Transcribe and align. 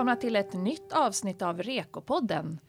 välkomna 0.00 0.16
till 0.16 0.36
ett 0.36 0.52
nytt 0.52 0.92
avsnitt 0.92 1.42
av 1.42 1.62
Rekopodden. 1.62 2.60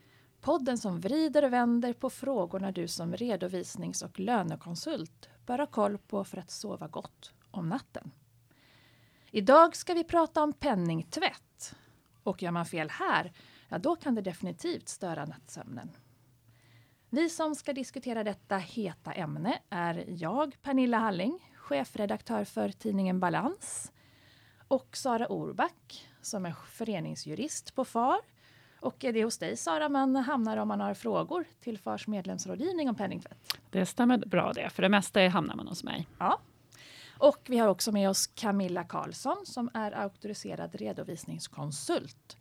Podden 0.41 0.77
som 0.77 0.99
vrider 0.99 1.45
och 1.45 1.53
vänder 1.53 1.93
på 1.93 2.09
frågorna 2.09 2.71
du 2.71 2.87
som 2.87 3.13
redovisnings 3.13 4.01
och 4.01 4.19
lönekonsult 4.19 5.29
bör 5.45 5.59
ha 5.59 5.65
koll 5.65 5.97
på 5.97 6.23
för 6.23 6.37
att 6.37 6.51
sova 6.51 6.87
gott 6.87 7.33
om 7.51 7.69
natten. 7.69 8.11
Idag 9.29 9.75
ska 9.75 9.93
vi 9.93 10.03
prata 10.03 10.43
om 10.43 10.53
penningtvätt. 10.53 11.75
Och 12.23 12.43
gör 12.43 12.51
man 12.51 12.65
fel 12.65 12.89
här, 12.89 13.33
ja 13.69 13.77
då 13.77 13.95
kan 13.95 14.15
det 14.15 14.21
definitivt 14.21 14.89
störa 14.89 15.25
nattsömnen. 15.25 15.91
Vi 17.09 17.29
som 17.29 17.55
ska 17.55 17.73
diskutera 17.73 18.23
detta 18.23 18.57
heta 18.57 19.11
ämne 19.11 19.59
är 19.69 20.05
jag, 20.07 20.61
Pernilla 20.61 20.97
Halling, 20.97 21.51
chefredaktör 21.55 22.43
för 22.45 22.69
tidningen 22.69 23.19
Balans 23.19 23.91
och 24.67 24.97
Sara 24.97 25.27
Orback 25.27 26.07
som 26.21 26.45
är 26.45 26.55
föreningsjurist 26.71 27.75
på 27.75 27.85
FAR. 27.85 28.19
Och 28.79 28.95
det 28.99 29.07
är 29.07 29.23
hos 29.23 29.37
dig 29.37 29.57
Sara 29.57 29.89
man 29.89 30.15
hamnar 30.15 30.57
om 30.57 30.67
man 30.67 30.79
har 30.79 30.93
frågor 30.93 31.45
till 31.61 31.77
FARs 31.77 32.07
medlemsrådgivning 32.07 32.89
om 32.89 32.95
penningtvätt. 32.95 33.57
Det 33.69 33.85
stämmer 33.85 34.17
bra 34.17 34.53
det, 34.53 34.69
för 34.69 34.81
det 34.81 34.89
mesta 34.89 35.27
hamnar 35.27 35.55
man 35.55 35.67
hos 35.67 35.83
mig. 35.83 36.07
Ja. 36.19 36.39
Och 37.17 37.41
vi 37.45 37.57
har 37.57 37.67
också 37.67 37.91
med 37.91 38.09
oss 38.09 38.27
Camilla 38.27 38.83
Karlsson 38.83 39.45
som 39.45 39.69
är 39.73 39.91
auktoriserad 39.91 40.75
redovisningskonsult. 40.75 42.37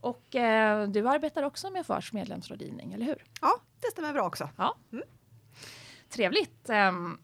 Och 0.00 0.34
eh, 0.34 0.88
du 0.88 1.08
arbetar 1.08 1.42
också 1.42 1.70
med 1.70 1.86
FARs 1.86 2.12
medlemsrådgivning, 2.12 2.92
eller 2.92 3.06
hur? 3.06 3.24
Ja, 3.40 3.60
det 3.80 3.86
stämmer 3.90 4.12
bra 4.12 4.26
också. 4.26 4.48
Ja. 4.56 4.76
Mm. 4.92 5.04
Trevligt. 6.08 6.70
Um, 6.70 7.20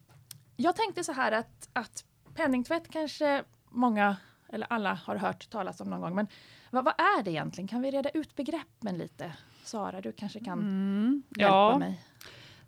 jag 0.56 0.76
tänkte 0.76 1.04
så 1.04 1.12
här 1.12 1.32
att, 1.32 1.68
att 1.72 2.04
penningtvätt 2.34 2.88
kanske 2.90 3.44
många 3.70 4.16
eller 4.48 4.66
alla 4.70 4.94
har 4.94 5.16
hört 5.16 5.50
talas 5.50 5.80
om 5.80 5.90
någon 5.90 6.00
gång. 6.00 6.14
Men 6.14 6.26
vad, 6.70 6.84
vad 6.84 6.94
är 7.00 7.22
det 7.22 7.30
egentligen? 7.30 7.68
Kan 7.68 7.82
vi 7.82 7.90
reda 7.90 8.10
ut 8.10 8.36
begreppen 8.36 8.98
lite? 8.98 9.32
Sara, 9.64 10.00
du 10.00 10.12
kanske 10.12 10.40
kan 10.40 10.58
mm, 10.58 11.22
hjälpa 11.36 11.54
ja, 11.54 11.78
mig? 11.78 12.04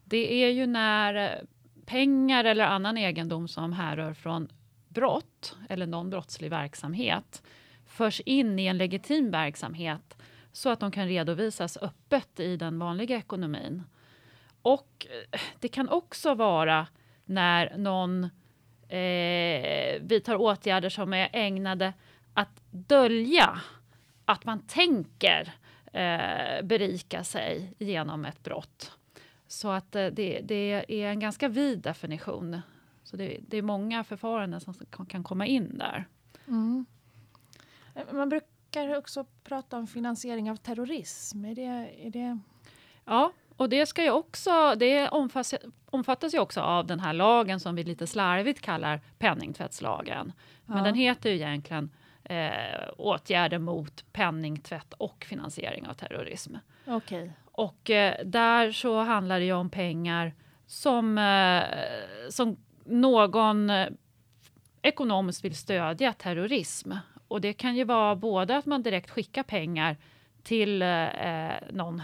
Det 0.05 0.45
är 0.45 0.51
ju 0.51 0.67
när 0.67 1.45
pengar 1.87 2.45
eller 2.45 2.65
annan 2.65 2.99
egendom 2.99 3.49
som 3.49 3.73
härrör 3.73 4.15
från 4.15 4.49
brott 4.89 5.57
eller 5.69 5.87
någon 5.87 6.11
brottslig 6.11 6.51
verksamhet 6.51 7.43
förs 7.87 8.21
in 8.21 8.59
i 8.59 8.67
en 8.67 8.79
legitim 8.79 9.31
verksamhet 9.31 10.17
så 10.53 10.69
att 10.69 10.81
de 10.81 10.91
kan 10.91 11.09
redovisas 11.09 11.77
öppet 11.77 12.41
i 12.41 12.57
den 12.57 12.79
vanliga 12.79 13.17
ekonomin. 13.17 13.83
Och 14.63 15.07
eh, 15.33 15.41
det 15.59 15.69
kan 15.69 15.89
också 15.89 16.35
vara 16.35 16.87
när 17.25 17.79
någon 17.79 18.29
eh, 18.91 20.03
vidtar 20.03 20.37
åtgärder 20.37 20.89
som 20.89 21.13
är 21.13 21.29
ägnade 21.33 21.93
att 22.35 22.63
dölja 22.71 23.61
att 24.25 24.45
man 24.45 24.61
tänker 24.61 25.55
eh, 25.93 26.63
berika 26.63 27.25
sig 27.25 27.75
genom 27.79 28.25
ett 28.25 28.43
brott. 28.43 28.93
Så 29.47 29.69
att 29.69 29.97
eh, 29.97 30.07
det, 30.07 30.41
det, 30.45 30.85
är 30.89 31.07
en 31.07 31.21
ganska 31.21 31.49
vid 31.49 31.79
definition. 31.79 32.61
Så 33.03 33.17
det, 33.17 33.39
det 33.49 33.57
är 33.57 33.63
många 33.63 34.05
förfaranden 34.05 34.61
som 34.61 34.75
kan 35.09 35.25
komma 35.25 35.47
in 35.47 35.79
där. 35.79 36.05
Mm. 36.49 36.87
Man 38.13 38.29
brukar 38.29 38.97
också 38.97 39.27
prata 39.45 39.79
om 39.79 39.87
finansiering 39.87 40.51
av 40.51 40.57
terrorism. 40.57 41.45
Är 41.45 41.55
det, 41.55 41.95
är 42.07 42.11
det... 42.11 42.39
Ja, 43.05 43.33
och 43.61 43.69
det, 43.69 43.87
ska 43.87 44.03
ju 44.03 44.11
också, 44.11 44.75
det 44.77 45.09
omfattas, 45.09 45.55
omfattas 45.91 46.35
ju 46.35 46.39
också 46.39 46.61
av 46.61 46.87
den 46.87 47.01
här 47.01 47.13
lagen 47.13 47.61
som 47.61 47.75
vi 47.75 47.85
lite 47.85 48.07
slarvigt 48.07 48.61
kallar 48.61 49.01
penningtvättslagen. 49.19 50.33
Men 50.65 50.79
ja. 50.79 50.85
den 50.85 50.95
heter 50.95 51.31
ju 51.31 51.37
egentligen 51.37 51.91
eh, 52.25 52.89
åtgärder 52.97 53.59
mot 53.59 54.05
penningtvätt 54.13 54.95
och 54.99 55.25
finansiering 55.29 55.87
av 55.87 55.95
terrorism. 55.95 56.55
Okay. 56.87 57.31
Och 57.45 57.91
eh, 57.91 58.15
där 58.25 58.73
så 58.73 59.01
handlar 59.01 59.39
det 59.39 59.45
ju 59.45 59.53
om 59.53 59.71
pengar 59.71 60.35
som, 60.67 61.19
eh, 61.19 61.63
som 62.31 62.57
någon 62.85 63.71
eh, 63.71 63.89
ekonomiskt 64.83 65.45
vill 65.45 65.57
stödja 65.57 66.13
terrorism. 66.13 66.93
Och 67.29 67.41
det 67.41 67.53
kan 67.53 67.77
ju 67.77 67.85
vara 67.85 68.17
både 68.17 68.57
att 68.57 68.67
man 68.67 68.83
direkt 68.83 69.11
skickar 69.11 69.43
pengar 69.43 69.97
till 70.43 70.83
eh, 70.83 71.51
någon 71.71 72.03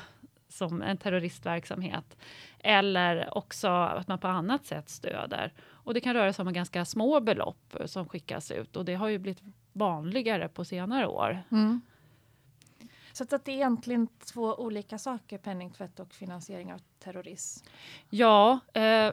som 0.56 0.83
en 0.83 0.97
terroristverksamhet. 0.97 2.17
Eller 2.59 3.39
också 3.39 3.69
att 3.69 4.09
man 4.09 4.19
på 4.19 4.28
annat 4.28 4.67
sätt 4.67 4.89
stöder. 4.89 5.53
Och 5.69 5.94
det 5.94 6.00
kan 6.00 6.15
röra 6.15 6.33
sig 6.33 6.43
om 6.43 6.53
ganska 6.53 6.84
små 6.84 7.21
belopp 7.21 7.77
som 7.84 8.09
skickas 8.09 8.50
ut 8.50 8.77
och 8.77 8.84
det 8.84 8.95
har 8.95 9.09
ju 9.09 9.19
blivit 9.19 9.43
vanligare 9.72 10.49
på 10.49 10.65
senare 10.65 11.06
år. 11.06 11.43
Mm. 11.50 11.81
Så 13.12 13.25
att 13.25 13.45
det 13.45 13.53
är 13.53 13.55
egentligen 13.56 14.09
två 14.33 14.55
olika 14.55 14.99
saker, 14.99 15.39
penningtvätt 15.39 16.00
och 16.00 16.15
finansiering 16.15 16.72
av 16.72 16.81
terrorism? 16.99 17.66
Ja, 18.11 18.61
eh, 18.72 19.12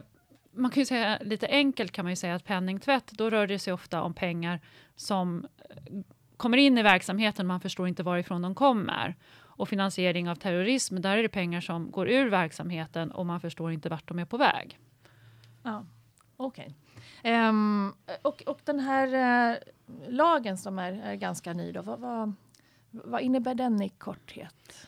man 0.52 0.72
kan 0.72 0.82
ju 0.82 0.86
säga 0.86 1.20
lite 1.22 1.48
enkelt 1.48 1.92
kan 1.92 2.06
man 2.06 2.12
ju 2.12 2.16
säga 2.16 2.36
att 2.36 2.46
penningtvätt, 2.46 3.12
då 3.12 3.30
rör 3.30 3.48
det 3.48 3.59
sig 3.59 3.74
ofta 3.74 4.02
om 4.02 4.14
pengar 4.14 4.59
som 4.96 5.48
eh, 5.70 5.94
kommer 6.38 6.58
in 6.58 6.78
i 6.78 6.84
verksamheten, 6.84 7.48
man 7.48 7.59
förstår 7.59 7.88
inte 7.88 8.03
varifrån 8.03 8.42
de 8.42 8.56
kommer 8.56 9.16
och 9.63 9.69
finansiering 9.69 10.29
av 10.29 10.35
terrorism, 10.35 11.01
där 11.01 11.18
är 11.18 11.24
det 11.24 11.29
pengar 11.29 11.62
som 11.62 11.91
går 11.91 12.09
ur 12.09 12.29
verksamheten 12.29 13.12
och 13.12 13.25
man 13.25 13.41
förstår 13.41 13.72
inte 13.72 13.90
vart 13.90 14.07
de 14.07 14.19
är 14.19 14.25
på 14.25 14.38
väg. 14.38 14.79
Ja, 15.63 15.85
Okej. 16.38 16.75
Okay. 17.22 17.34
Um, 17.34 17.40
ehm, 17.40 17.94
och, 18.22 18.44
och 18.46 18.59
den 18.66 18.79
här 18.79 19.07
uh, 19.52 19.57
lagen 20.07 20.57
som 20.57 20.79
är, 20.79 20.91
är 20.91 21.16
ganska 21.16 21.53
ny, 21.53 21.72
då, 21.72 21.81
vad, 21.81 22.00
vad, 22.00 22.34
vad, 22.91 23.22
innebär 23.22 23.56
den 23.56 23.81
i 23.81 23.90
korthet? 23.90 24.88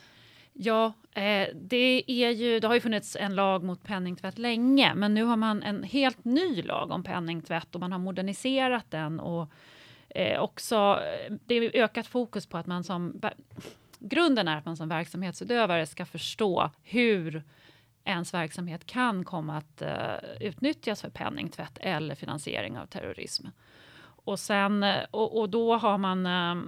Ja, 0.53 0.93
eh, 1.11 1.47
det, 1.55 2.03
är 2.07 2.29
ju, 2.29 2.59
det 2.59 2.67
har 2.67 2.73
ju 2.73 2.81
funnits 2.81 3.17
en 3.19 3.35
lag 3.35 3.63
mot 3.63 3.83
penningtvätt 3.83 4.37
länge, 4.37 4.95
men 4.95 5.13
nu 5.13 5.23
har 5.23 5.37
man 5.37 5.63
en 5.63 5.83
helt 5.83 6.25
ny 6.25 6.61
lag 6.61 6.91
om 6.91 7.03
penningtvätt 7.03 7.75
och 7.75 7.81
man 7.81 7.91
har 7.91 7.99
moderniserat 7.99 8.91
den 8.91 9.19
och 9.19 9.49
eh, 10.09 10.41
också 10.41 10.99
det 11.45 11.55
är 11.55 11.75
ökat 11.83 12.07
fokus 12.07 12.45
på 12.47 12.57
att 12.57 12.67
man 12.67 12.83
som 12.83 13.21
grunden 14.09 14.47
är 14.47 14.57
att 14.57 14.65
man 14.65 14.77
som 14.77 14.89
verksamhetsutövare 14.89 15.85
ska 15.85 16.05
förstå 16.05 16.71
hur 16.83 17.43
ens 18.05 18.33
verksamhet 18.33 18.85
kan 18.85 19.25
komma 19.25 19.57
att 19.57 19.81
uh, 19.81 20.47
utnyttjas 20.47 21.01
för 21.01 21.09
penningtvätt 21.09 21.77
eller 21.81 22.15
finansiering 22.15 22.77
av 22.77 22.85
terrorism. 22.85 23.47
Och, 23.99 24.39
sen, 24.39 24.83
eh, 24.83 25.03
och, 25.11 25.39
och 25.39 25.49
då 25.49 25.77
har 25.77 25.97
man 25.97 26.25
uh, 26.25 26.63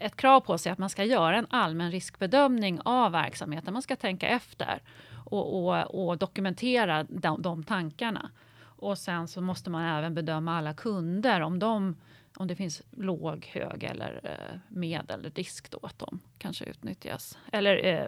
ett 0.00 0.16
krav 0.16 0.40
på 0.40 0.58
sig 0.58 0.72
att 0.72 0.78
man 0.78 0.90
ska 0.90 1.04
göra 1.04 1.38
en 1.38 1.46
allmän 1.50 1.90
riskbedömning 1.90 2.80
av 2.84 3.12
verksamheten. 3.12 3.72
Man 3.72 3.82
ska 3.82 3.96
tänka 3.96 4.28
efter 4.28 4.82
och, 5.24 5.64
och, 5.64 6.08
och 6.08 6.18
dokumentera 6.18 7.04
de, 7.04 7.42
de 7.42 7.64
tankarna. 7.64 8.30
Och 8.60 8.98
sen 8.98 9.28
så 9.28 9.40
måste 9.40 9.70
man 9.70 9.98
även 9.98 10.14
bedöma 10.14 10.58
alla 10.58 10.74
kunder 10.74 11.40
om 11.40 11.58
de 11.58 11.96
om 12.36 12.46
det 12.46 12.56
finns 12.56 12.82
låg, 12.90 13.46
hög 13.46 13.84
eller 13.84 14.20
eh, 14.24 14.58
medelrisk 14.68 15.70
då 15.70 15.78
att 15.82 15.98
de 15.98 16.20
kanske 16.38 16.64
utnyttjas. 16.64 17.38
Eller 17.52 17.84
eh, 17.84 18.06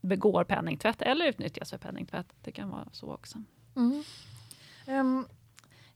begår 0.00 0.44
penningtvätt 0.44 1.02
eller 1.02 1.26
utnyttjas 1.26 1.70
för 1.70 1.78
penningtvätt. 1.78 2.26
Det 2.42 2.52
kan 2.52 2.70
vara 2.70 2.88
så 2.92 3.12
också. 3.12 3.42
Mm. 3.76 4.02
Um, 4.86 5.26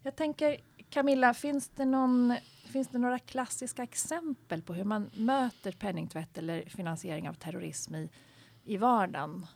jag 0.02 0.16
tänker 0.16 0.56
Camilla, 0.90 1.34
finns 1.34 1.68
det, 1.68 1.84
någon, 1.84 2.34
finns 2.72 2.88
det 2.88 2.98
några 2.98 3.18
klassiska 3.18 3.82
exempel 3.82 4.62
på 4.62 4.74
hur 4.74 4.84
man 4.84 5.10
möter 5.14 5.72
penningtvätt 5.72 6.38
eller 6.38 6.62
finansiering 6.62 7.28
av 7.28 7.34
terrorism 7.34 7.94
i, 7.94 8.10
i 8.64 8.76
vardagen? 8.76 9.46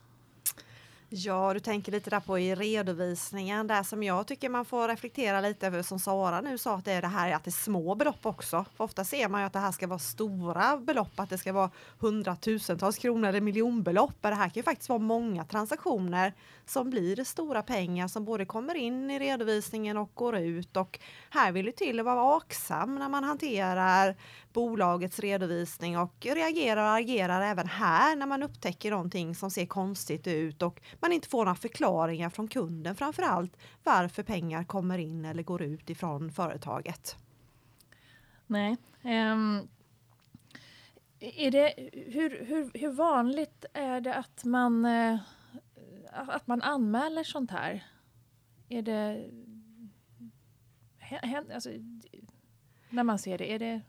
Ja, 1.09 1.55
du 1.55 1.61
tänker 1.61 1.93
lite 1.93 2.11
där 2.11 2.21
på 2.21 2.39
i 2.39 2.55
redovisningen, 2.55 3.67
där 3.67 3.83
som 3.83 4.03
jag 4.03 4.26
tycker 4.26 4.49
man 4.49 4.64
får 4.64 4.88
reflektera 4.88 5.41
lite 5.41 5.67
över 5.67 5.82
som 5.82 5.99
Sara 5.99 6.41
nu 6.41 6.58
sa, 6.58 6.75
att 6.76 6.85
det 6.85 6.93
är 6.93 7.03
det 7.03 7.08
här 7.08 7.32
att 7.32 7.44
det 7.44 7.49
är 7.49 7.53
små 7.53 7.94
belopp 7.94 8.26
också. 8.26 8.64
För 8.76 8.85
ofta 8.85 9.05
ser 9.05 9.29
man 9.29 9.41
ju 9.41 9.47
att 9.47 9.53
det 9.53 9.58
här 9.58 9.73
ska 9.73 9.87
vara 9.87 9.99
stora 9.99 10.76
belopp, 10.76 11.20
att 11.20 11.31
det 11.31 11.38
ska 11.38 11.53
vara 11.53 11.70
hundratusentals 11.99 12.99
kronor 12.99 13.29
eller 13.29 13.41
miljonbelopp. 13.41 14.14
Det 14.20 14.35
här 14.35 14.49
kan 14.49 14.55
ju 14.55 14.62
faktiskt 14.62 14.88
vara 14.88 14.99
många 14.99 15.44
transaktioner 15.44 16.32
som 16.64 16.91
blir 16.91 17.25
stora 17.25 17.62
pengar 17.62 18.09
som 18.09 18.25
både 18.25 18.44
kommer 18.44 18.75
in 18.75 19.11
i 19.11 19.19
redovisningen 19.19 19.97
och 19.97 20.11
går 20.14 20.37
ut. 20.37 20.76
Och 20.76 20.99
här 21.31 21.52
vill 21.52 21.67
det 21.67 21.73
till 21.73 22.00
att 22.00 22.06
vara 22.06 22.25
vaksam 22.25 22.94
när 22.94 23.09
man 23.09 23.25
hanterar 23.25 24.17
bolagets 24.52 25.19
redovisning 25.19 25.99
och 25.99 26.14
reagerar 26.20 26.91
och 26.91 26.97
agerar 26.97 27.43
även 27.43 27.67
här 27.67 28.17
när 28.17 28.26
man 28.26 28.43
upptäcker 28.43 28.91
någonting 28.91 29.35
som 29.35 29.50
ser 29.50 29.67
konstigt 29.67 30.26
ut 30.26 30.62
och 30.62 30.81
man 31.00 31.12
inte 31.12 31.28
får 31.28 31.44
några 31.44 31.54
förklaringar 31.56 32.31
från 32.31 32.48
kunden 32.48 32.96
framför 32.96 33.22
allt 33.22 33.56
varför 33.84 34.22
pengar 34.22 34.64
kommer 34.64 34.98
in 34.98 35.25
eller 35.25 35.43
går 35.43 35.62
ut 35.62 35.90
ifrån 35.90 36.32
företaget. 36.32 37.16
Nej. 38.46 38.76
Um, 39.02 39.69
är 41.20 41.50
det, 41.50 41.75
hur, 41.93 42.44
hur, 42.44 42.70
hur 42.75 42.93
vanligt 42.93 43.64
är 43.72 44.00
det 44.00 44.14
att 44.14 44.44
man, 44.44 44.84
uh, 44.84 45.19
att 46.12 46.46
man 46.46 46.62
anmäler 46.62 47.25
sånt 47.25 47.50
här? 47.50 47.87
Är 48.69 48.82
det... 48.82 49.31
Alltså, 51.54 51.70
när 52.90 53.04
man 53.04 53.19
ser 53.19 53.38
det, 53.38 53.52
är 53.52 53.58
det 53.58 53.81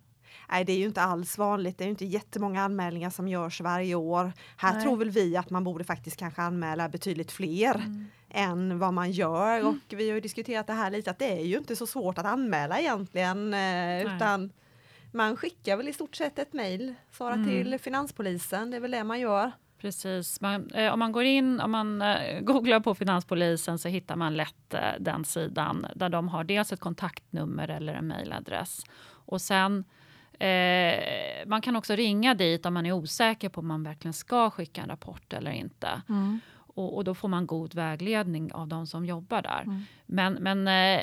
Nej, 0.52 0.66
det 0.66 0.72
är 0.74 0.78
ju 0.78 0.86
inte 0.86 1.02
alls 1.02 1.38
vanligt. 1.38 1.78
Det 1.78 1.84
är 1.84 1.86
ju 1.86 1.90
inte 1.92 2.06
jättemånga 2.06 2.62
anmälningar 2.64 3.10
som 3.10 3.28
görs 3.28 3.62
varje 3.62 3.96
år. 3.96 4.34
Här 4.58 4.74
Nej. 4.74 4.84
tror 4.84 4.98
väl 4.98 5.10
vi 5.10 5.38
att 5.38 5.50
man 5.50 5.64
borde 5.64 5.84
faktiskt 5.84 6.18
kanske 6.18 6.42
anmäla 6.42 6.90
betydligt 6.90 7.32
fler 7.32 7.76
Mm. 7.76 8.06
än 8.30 8.80
vad 8.80 8.94
man 8.94 9.12
gör. 9.12 9.66
Och 9.68 9.76
vi 9.90 10.12
har 10.12 10.22
diskuterat 10.22 10.68
det 10.68 10.74
här 10.74 10.92
lite 10.92 11.12
att 11.12 11.20
det 11.20 11.32
är 11.40 11.46
ju 11.46 11.58
inte 11.58 11.76
så 11.76 11.88
svårt 11.88 12.18
att 12.18 12.26
anmäla 12.26 12.80
egentligen. 12.80 13.54
Eh, 13.54 14.16
utan 14.16 14.52
man 15.12 15.38
skickar 15.38 15.78
väl 15.78 15.88
i 15.88 15.94
stort 15.94 16.16
sett 16.16 16.40
ett 16.40 16.54
mejl, 16.54 16.94
svara 17.12 17.34
Mm. 17.34 17.48
till 17.48 17.80
Finanspolisen, 17.80 18.72
det 18.72 18.78
är 18.78 18.82
väl 18.82 18.92
det 18.92 19.04
man 19.04 19.20
gör. 19.20 19.52
Precis. 19.82 20.42
Man, 20.42 20.72
eh, 20.72 20.94
om 20.94 21.00
man 21.00 21.12
går 21.12 21.24
in, 21.24 21.60
om 21.60 21.72
man 21.72 22.02
eh, 22.02 22.40
googlar 22.42 22.80
på 22.80 22.96
Finanspolisen 22.96 23.80
så 23.80 23.88
hittar 23.88 24.16
man 24.16 24.34
lätt 24.36 24.74
eh, 24.74 24.80
den 25.00 25.26
sidan 25.26 25.88
där 25.96 26.10
de 26.10 26.28
har 26.28 26.44
dels 26.44 26.74
ett 26.74 26.80
kontaktnummer 26.80 27.68
eller 27.68 27.94
en 27.94 28.08
mejladress. 28.08 28.84
Och 29.08 29.42
sen 29.42 29.84
eh, 30.40 31.48
man 31.48 31.62
kan 31.62 31.76
också 31.76 31.96
ringa 31.96 32.34
dit 32.34 32.66
om 32.66 32.74
man 32.74 32.86
är 32.86 32.92
osäker 32.92 33.50
på 33.50 33.62
om 33.62 33.68
man 33.68 33.84
verkligen 33.84 34.14
ska 34.14 34.50
skicka 34.50 34.82
en 34.82 34.90
rapport 34.90 35.34
eller 35.34 35.52
inte. 35.52 36.02
Mm. 36.10 36.40
Och, 36.58 36.96
och 36.96 37.04
då 37.04 37.16
får 37.16 37.28
man 37.28 37.48
god 37.48 37.76
vägledning 37.76 38.54
av 38.54 38.68
de 38.68 38.88
som 38.88 39.06
jobbar 39.06 39.42
där. 39.42 39.62
Mm. 39.62 39.82
Men, 40.06 40.34
men 40.34 40.68
eh, 40.68 41.02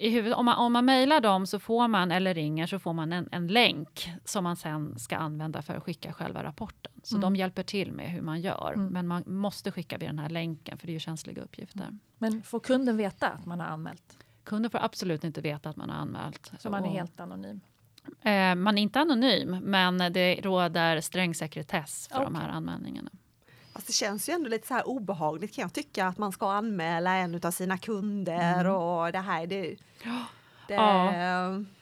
i 0.00 0.10
huvud, 0.10 0.32
om 0.32 0.44
man, 0.44 0.58
om 0.58 0.72
man 0.72 0.84
mejlar 0.84 1.20
dem 1.20 1.46
så 1.46 1.58
får 1.58 1.88
man, 1.88 2.10
eller 2.10 2.34
ringer 2.34 2.66
så 2.66 2.78
får 2.78 2.92
man 2.92 3.12
en, 3.12 3.28
en 3.32 3.46
länk 3.46 4.10
som 4.24 4.44
man 4.44 4.56
sen 4.56 4.98
ska 4.98 5.16
använda 5.16 5.62
för 5.62 5.74
att 5.74 5.82
skicka 5.82 6.12
själva 6.12 6.42
rapporten. 6.42 6.92
Så 7.02 7.16
Mm. 7.16 7.20
de 7.20 7.36
hjälper 7.36 7.62
till 7.62 7.92
med 7.92 8.10
hur 8.10 8.20
man 8.22 8.40
gör. 8.40 8.72
Mm. 8.76 8.86
Men 8.92 9.06
man 9.06 9.24
måste 9.26 9.70
skicka 9.72 9.98
via 9.98 10.08
den 10.08 10.18
här 10.18 10.28
länken 10.28 10.78
för 10.78 10.86
det 10.86 10.90
är 10.90 10.94
ju 10.94 11.00
känsliga 11.00 11.42
uppgifter. 11.42 11.98
Men 12.18 12.42
får 12.42 12.60
kunden 12.60 12.96
veta 12.96 13.28
att 13.28 13.46
man 13.46 13.60
har 13.60 13.66
anmält? 13.66 14.18
Kunden 14.44 14.70
får 14.70 14.78
absolut 14.78 15.24
inte 15.24 15.40
veta 15.40 15.68
att 15.70 15.76
man 15.76 15.90
har 15.90 15.96
anmält. 15.96 16.52
Så 16.58 16.70
man 16.70 16.84
är 16.84 16.88
helt 16.88 17.20
anonym? 17.20 17.60
Eh, 18.22 18.54
man 18.54 18.78
är 18.78 18.82
inte 18.82 19.00
anonym, 19.00 19.58
men 19.62 20.12
det 20.12 20.40
råder 20.42 21.00
sträng 21.00 21.34
sekretess 21.34 22.08
för 22.12 22.24
de 22.24 22.36
Okej. 22.36 22.46
här 22.46 22.48
anmälningarna. 22.48 23.10
Fast 23.72 23.86
det 23.86 23.92
känns 23.92 24.28
ju 24.28 24.32
ändå 24.32 24.48
lite 24.48 24.66
så 24.66 24.74
här 24.74 24.88
obehagligt 24.88 25.54
kan 25.54 25.62
jag 25.62 25.72
tycka 25.72 26.06
att 26.06 26.18
man 26.18 26.32
ska 26.32 26.52
anmäla 26.52 27.14
en 27.14 27.40
av 27.42 27.50
sina 27.50 27.78
kunder 27.78 28.66
och 28.66 29.12
det 29.12 29.18
här. 29.18 29.46
Det, 29.46 29.76
det, 30.68 30.74
Ja. 30.74 31.12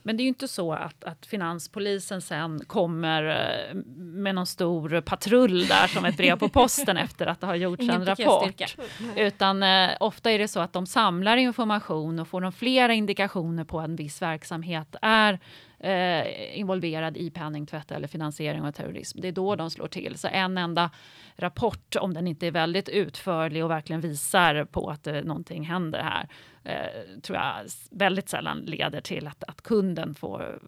Men 0.02 0.16
det 0.16 0.20
är 0.20 0.24
ju 0.24 0.28
inte 0.28 0.48
så 0.48 0.72
att, 0.72 1.04
att 1.04 1.26
finanspolisen 1.26 2.22
sen 2.22 2.64
kommer 2.66 3.22
eh, 3.28 3.74
med 3.96 4.34
någon 4.34 4.46
stor 4.46 5.00
patrull 5.00 5.66
där 5.66 5.86
som 5.86 6.04
ett 6.04 6.16
brev 6.16 6.38
på 6.38 6.48
posten 6.48 6.96
efter 6.96 7.26
att 7.26 7.40
det 7.40 7.46
har 7.46 7.54
gjorts 7.54 7.88
en 7.88 8.06
rapport. 8.06 8.76
Utan 9.16 9.62
eh, 9.62 9.90
ofta 10.00 10.30
är 10.30 10.38
det 10.38 10.48
så 10.48 10.60
att 10.60 10.72
de 10.72 10.86
samlar 10.86 11.36
information 11.36 12.18
och 12.18 12.28
får 12.28 12.40
de 12.40 12.52
flera 12.52 12.94
indikationer 12.94 13.64
på 13.64 13.80
att 13.80 13.88
en 13.88 13.96
viss 13.96 14.22
verksamhet 14.22 14.96
är 15.02 15.38
eh, 15.86 16.58
involverad 16.58 17.16
i 17.16 17.30
penningtvätt 17.30 17.90
eller 17.90 18.08
finansiering 18.08 18.62
av 18.62 18.72
terrorism. 18.72 19.20
Det 19.20 19.28
är 19.28 19.32
då 19.32 19.56
de 19.56 19.70
slår 19.70 19.88
till. 19.88 20.18
Så 20.18 20.28
en 20.28 20.58
enda 20.58 20.90
rapport, 21.36 21.96
om 22.00 22.14
den 22.14 22.26
inte 22.26 22.46
är 22.46 22.50
väldigt 22.50 22.88
utförlig 22.88 23.64
och 23.64 23.70
verkligen 23.70 24.00
visar 24.00 24.64
på 24.64 24.90
att 24.90 25.06
eh, 25.06 25.14
någonting 25.14 25.64
händer 25.64 26.02
här, 26.02 26.28
eh, 26.64 27.20
tror 27.20 27.38
jag 27.38 27.54
väldigt 27.90 28.28
sällan 28.28 28.58
leder 28.58 29.00
till 29.00 29.26
att, 29.26 29.44
att 29.44 29.62
kunden 29.62 30.14
får 30.14 30.60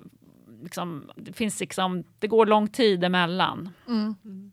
Liksom, 0.63 1.11
det 1.17 1.33
finns 1.33 1.61
liksom, 1.61 2.05
det 2.19 2.27
går 2.27 2.47
lång 2.47 2.69
tid 2.69 3.05
emellan. 3.05 3.71
Mm. 3.87 4.15
Mm. 4.25 4.53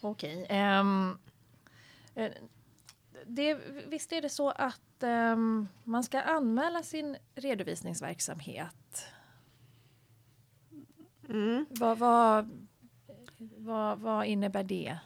Okej. 0.00 0.46
ehm, 0.48 1.18
eh, 2.14 2.30
det, 3.26 3.58
visst 3.88 4.12
är 4.12 4.22
det 4.22 4.28
så 4.28 4.50
att 4.50 5.02
ehm, 5.02 5.68
man 5.84 6.04
ska 6.04 6.20
anmäla 6.20 6.82
sin 6.82 7.16
redovisningsverksamhet? 7.34 9.06
Mm. 11.28 11.66
Vad, 11.70 11.98
vad, 11.98 12.50
vad, 13.38 13.98
vad 13.98 14.26
innebär 14.26 14.64
det? 14.64 14.98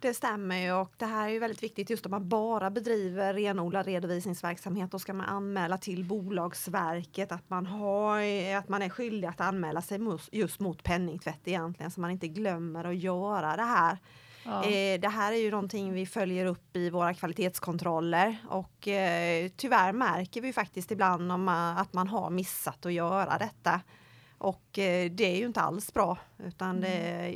Det 0.00 0.14
stämmer 0.14 0.56
ju 0.56 0.72
och 0.72 0.92
det 0.96 1.06
här 1.06 1.28
är 1.28 1.32
ju 1.32 1.38
väldigt 1.38 1.62
viktigt 1.62 1.90
just 1.90 2.06
om 2.06 2.10
man 2.10 2.28
bara 2.28 2.70
bedriver 2.70 3.34
renodlad 3.34 3.86
redovisningsverksamhet. 3.86 4.90
Då 4.90 4.98
ska 4.98 5.12
man 5.12 5.26
anmäla 5.26 5.78
till 5.78 6.04
Bolagsverket 6.04 7.32
att 7.32 7.50
man, 7.50 7.66
har, 7.66 8.22
att 8.58 8.68
man 8.68 8.82
är 8.82 8.88
skyldig 8.88 9.28
att 9.28 9.40
anmäla 9.40 9.82
sig 9.82 10.00
just 10.32 10.60
mot 10.60 10.82
penningtvätt 10.82 11.48
egentligen 11.48 11.90
så 11.90 12.00
man 12.00 12.10
inte 12.10 12.28
glömmer 12.28 12.84
att 12.84 12.96
göra 12.96 13.56
det 13.56 13.62
här. 13.62 13.98
Ja. 14.44 14.64
Eh, 14.64 15.00
det 15.00 15.08
här 15.08 15.32
är 15.32 15.36
ju 15.36 15.50
någonting 15.50 15.92
vi 15.92 16.06
följer 16.06 16.46
upp 16.46 16.76
i 16.76 16.90
våra 16.90 17.14
kvalitetskontroller 17.14 18.36
och 18.48 18.88
eh, 18.88 19.50
tyvärr 19.56 19.92
märker 19.92 20.40
vi 20.40 20.52
faktiskt 20.52 20.90
ibland 20.90 21.32
om 21.32 21.44
man, 21.44 21.78
att 21.78 21.92
man 21.92 22.08
har 22.08 22.30
missat 22.30 22.86
att 22.86 22.92
göra 22.92 23.38
detta. 23.38 23.80
Och 24.38 24.78
eh, 24.78 25.10
det 25.10 25.24
är 25.24 25.36
ju 25.36 25.46
inte 25.46 25.60
alls 25.60 25.94
bra 25.94 26.18
utan 26.38 26.80
det, 26.80 26.88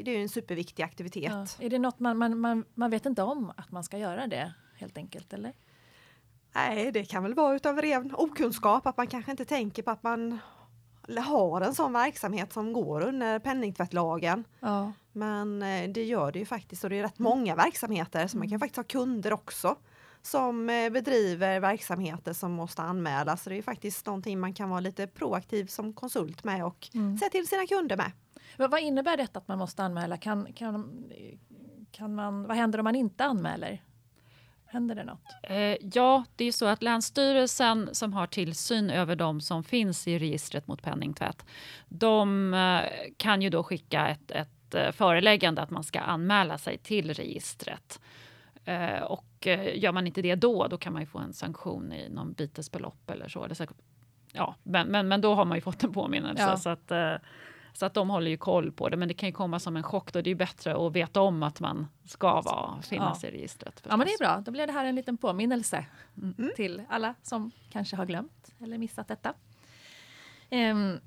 det 0.05 0.17
är 0.17 0.23
en 0.23 0.29
superviktig 0.29 0.83
aktivitet. 0.83 1.33
Ja. 1.33 1.67
Är 1.67 1.71
det 1.71 1.79
något 1.79 2.01
man, 2.01 2.19
man, 2.19 2.39
man, 2.39 2.65
man 2.75 2.91
vet 2.91 3.07
inte 3.07 3.23
om 3.23 3.53
att 3.57 3.71
man 3.71 3.85
ska 3.85 3.99
göra 3.99 4.27
det 4.27 4.53
helt 4.77 4.97
enkelt? 4.97 5.33
Eller? 5.33 5.53
Nej, 6.55 6.93
det 6.93 7.05
kan 7.05 7.23
väl 7.23 7.35
vara 7.35 7.55
utav 7.55 7.83
ren 7.83 8.15
okunskap 8.15 8.87
att 8.87 8.97
man 8.97 9.07
kanske 9.07 9.31
inte 9.31 9.45
tänker 9.45 9.83
på 9.83 9.91
att 9.91 10.03
man 10.03 10.39
har 11.21 11.61
en 11.61 11.75
sån 11.75 11.93
verksamhet 11.93 12.53
som 12.53 12.73
går 12.73 13.01
under 13.01 13.39
penningtvättlagen. 13.39 14.45
Ja. 14.61 14.93
Men 15.13 15.63
eh, 15.63 15.91
det 15.91 16.05
gör 16.05 16.33
det 16.33 16.39
ju 16.39 16.45
faktiskt 16.47 16.85
och 16.85 16.91
det 16.91 16.97
är 16.99 17.03
rätt 17.03 17.19
många 17.19 17.55
verksamheter 17.55 18.27
så 18.27 18.39
man 18.39 18.49
kan 18.51 18.59
faktiskt 18.61 18.77
ha 18.77 18.85
kunder 18.85 19.33
också 19.33 19.77
som 20.23 20.71
eh, 20.71 20.91
bedriver 20.91 21.61
verksamheter 21.61 22.33
som 22.33 22.53
måste 22.53 22.83
anmälas. 22.83 23.43
Så 23.43 23.51
det 23.51 23.59
är 23.59 23.63
faktiskt 23.63 24.07
någonting 24.07 24.41
man 24.41 24.55
kan 24.55 24.71
vara 24.71 24.81
lite 24.81 25.07
proaktiv 25.07 25.67
som 25.67 25.93
konsult 25.93 26.45
med 26.45 26.65
och 26.65 26.89
Mm. 26.95 27.19
säga 27.19 27.31
till 27.31 27.47
sina 27.49 27.67
kunder 27.67 27.97
med. 27.97 28.13
Vad, 28.59 28.71
vad 28.71 28.81
innebär 28.81 29.17
detta 29.17 29.39
att 29.39 29.49
man 29.49 29.59
måste 29.59 29.83
anmäla? 29.83 30.17
Kan, 30.17 30.53
kan, 30.53 31.05
kan 31.91 32.15
man, 32.15 32.47
vad 32.47 32.57
händer 32.57 32.79
om 32.79 32.85
man 32.85 32.95
inte 32.95 33.25
anmäler? 33.25 33.83
Händer 34.73 34.95
det 34.95 35.05
något? 35.05 35.37
Eh, 35.43 35.77
ja, 35.95 36.25
det 36.37 36.45
är 36.45 36.53
så 36.53 36.67
att 36.67 36.83
Länsstyrelsen 36.83 37.89
som 37.93 38.13
har 38.13 38.27
tillsyn 38.27 38.91
över 38.91 39.17
de 39.17 39.41
som 39.41 39.65
finns 39.65 40.09
i 40.09 40.19
registret 40.19 40.67
mot 40.67 40.83
penningtvätt, 40.83 41.47
de 41.89 42.55
eh, 42.55 43.13
kan 43.17 43.43
ju 43.43 43.51
då 43.51 43.63
skicka 43.63 44.09
ett, 44.09 44.31
ett 44.31 44.75
eh, 44.75 44.93
föreläggande 44.93 45.63
att 45.63 45.71
man 45.71 45.85
ska 45.85 46.01
anmäla 46.01 46.59
sig 46.59 46.79
till 46.79 47.15
registret. 47.15 48.01
Eh, 48.65 49.03
och 49.03 49.47
eh, 49.47 49.79
gör 49.79 49.93
man 49.93 50.07
inte 50.07 50.23
det 50.23 50.35
då, 50.35 50.67
då 50.67 50.79
kan 50.79 50.93
man 50.93 51.03
ju 51.03 51.07
få 51.07 51.19
en 51.19 51.33
sanktion 51.33 51.93
i 51.93 52.09
någon 52.09 52.33
bitesbelopp 52.33 53.11
eller 53.11 53.29
så. 53.29 53.45
Eller 53.45 53.55
så 53.55 53.67
ja, 54.33 54.55
men, 54.63 54.89
men, 54.89 55.09
men 55.09 55.21
då 55.21 55.35
har 55.35 55.45
man 55.45 55.57
ju 55.57 55.63
fått 55.63 55.85
en 55.85 55.93
påminnelse. 55.93 56.43
Ja. 56.43 56.57
Så 56.57 56.71
att, 56.71 56.91
eh, 56.91 57.15
så 57.73 57.87
att 57.87 57.95
de 57.95 58.11
håller 58.11 58.31
ju 58.31 58.37
koll 58.37 58.73
på 58.73 58.89
det. 58.89 58.97
Men 58.97 59.09
det 59.09 59.15
kan 59.15 59.29
ju 59.29 59.33
komma 59.33 59.59
som 59.61 59.77
en 59.77 59.83
chock. 59.83 60.13
Då 60.13 60.21
det 60.21 60.31
är 60.31 60.35
bättre 60.35 60.87
att 60.87 60.93
veta 60.93 61.21
om 61.21 61.43
att 61.43 61.61
man 61.61 61.87
ska 62.05 62.41
vara, 62.41 62.83
finnas 62.83 63.23
Ja. 63.23 63.29
i 63.29 63.33
registret. 63.33 63.83
Ja, 63.85 63.97
men 63.97 63.99
det 63.99 64.05
är 64.05 64.07
förstås. 64.07 64.19
bra. 64.27 64.41
Då 64.41 64.51
blir 64.51 64.67
det 64.67 64.73
här 64.73 64.85
en 64.85 64.95
liten 64.95 65.17
påminnelse 65.17 65.87
Mm. 66.17 66.51
till 66.57 66.83
alla 66.89 67.15
som 67.23 67.51
kanske 67.71 67.97
har 67.97 68.07
glömt 68.07 68.55
eller 68.61 68.79
missat 68.79 69.09
detta. 69.09 69.35
Ehm, 70.51 70.99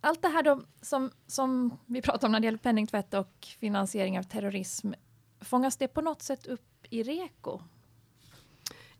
allt 0.00 0.22
det 0.22 0.28
här 0.28 0.42
då 0.42 0.60
som, 0.80 1.10
som 1.26 1.76
vi 1.86 2.02
pratar 2.02 2.28
om 2.28 2.32
när 2.32 2.40
det 2.40 2.44
gäller 2.44 2.58
penningtvätt 2.58 3.14
och 3.14 3.46
finansiering 3.58 4.18
av 4.18 4.22
terrorism, 4.22 4.92
fångas 5.40 5.76
det 5.76 5.88
på 5.88 6.00
något 6.00 6.22
sätt 6.22 6.46
upp 6.46 6.86
i 6.90 7.02
REKO? 7.02 7.60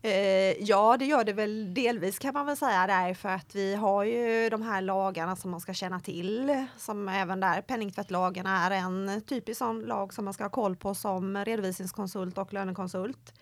Eh, 0.03 0.63
ja, 0.63 0.97
det 0.97 1.05
gör 1.05 1.23
det 1.23 1.33
väl 1.33 1.73
delvis 1.73 2.19
kan 2.19 2.33
man 2.33 2.45
väl 2.45 2.57
säga 2.57 2.87
där 2.87 3.13
för 3.13 3.29
att 3.29 3.55
vi 3.55 3.75
har 3.75 4.03
ju 4.03 4.49
de 4.49 4.61
här 4.61 4.81
lagarna 4.81 5.35
som 5.35 5.51
man 5.51 5.61
ska 5.61 5.73
känna 5.73 5.99
till 5.99 6.65
som 6.77 7.09
även 7.09 7.39
där 7.39 7.61
penningtvättlagen 7.61 8.45
är 8.45 8.71
en 8.71 9.21
typisk 9.27 9.57
sån 9.57 9.81
lag 9.81 10.13
som 10.13 10.25
man 10.25 10.33
ska 10.33 10.43
ha 10.43 10.49
koll 10.49 10.75
på 10.75 10.95
som 10.95 11.45
redovisningskonsult 11.45 12.37
och 12.37 12.53
lönekonsult. 12.53 13.33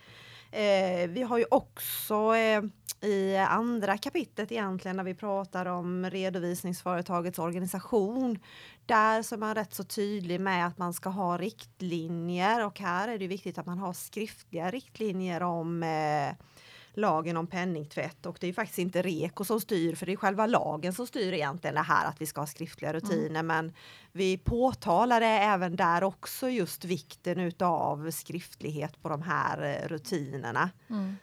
Eh, 0.51 1.10
vi 1.10 1.24
har 1.24 1.38
ju 1.38 1.46
också 1.51 2.36
eh, 2.36 2.62
i 3.01 3.38
andra 3.38 3.98
kapitlet 3.98 4.51
egentligen 4.51 4.98
när 4.98 5.03
vi 5.03 5.13
pratar 5.13 5.65
om 5.65 6.10
redovisningsföretagets 6.10 7.39
organisation. 7.39 8.39
Där 8.86 9.22
så 9.22 9.36
är 9.36 9.39
man 9.39 9.56
rätt 9.56 9.74
så 9.74 9.84
tydlig 9.84 10.41
med 10.41 10.68
att 10.68 10.77
man 10.77 10.94
ska 10.94 11.10
ha 11.10 11.38
riktlinjer 11.38 12.65
och 12.65 12.79
här 12.79 13.08
är 13.08 13.18
det 13.18 13.27
viktigt 13.27 13.58
att 13.58 13.65
man 13.65 13.79
har 13.79 13.94
skriftliga 13.94 14.72
riktlinjer 14.72 15.44
om 15.44 15.84
eh, 15.84 16.46
lagen 17.00 17.38
om 17.38 17.48
penningtvätt 17.48 18.25
och 18.25 18.38
det 18.39 18.48
är 18.48 18.53
faktiskt 18.53 18.79
inte 18.79 19.01
REKO 19.01 19.44
som 19.44 19.62
styr 19.62 19.96
för 19.96 20.06
det 20.06 20.12
är 20.12 20.15
själva 20.15 20.46
lagen 20.46 20.94
som 20.94 21.08
styr 21.08 21.34
egentligen 21.34 21.75
det 21.75 21.82
här 21.82 22.06
att 22.06 22.22
vi 22.22 22.25
ska 22.25 22.41
ha 22.41 22.48
skriftliga 22.48 22.94
rutiner 22.94 23.44
men 23.44 23.74
vi 24.12 24.38
påtalade 24.38 25.25
även 25.25 25.75
där 25.75 26.03
också 26.03 26.50
just 26.50 26.86
vikten 26.86 27.39
utav 27.39 28.12
skriftlighet 28.12 29.01
på 29.01 29.10
de 29.10 29.22
här 29.22 29.63
eh, 29.63 29.88
rutinerna. 29.88 30.70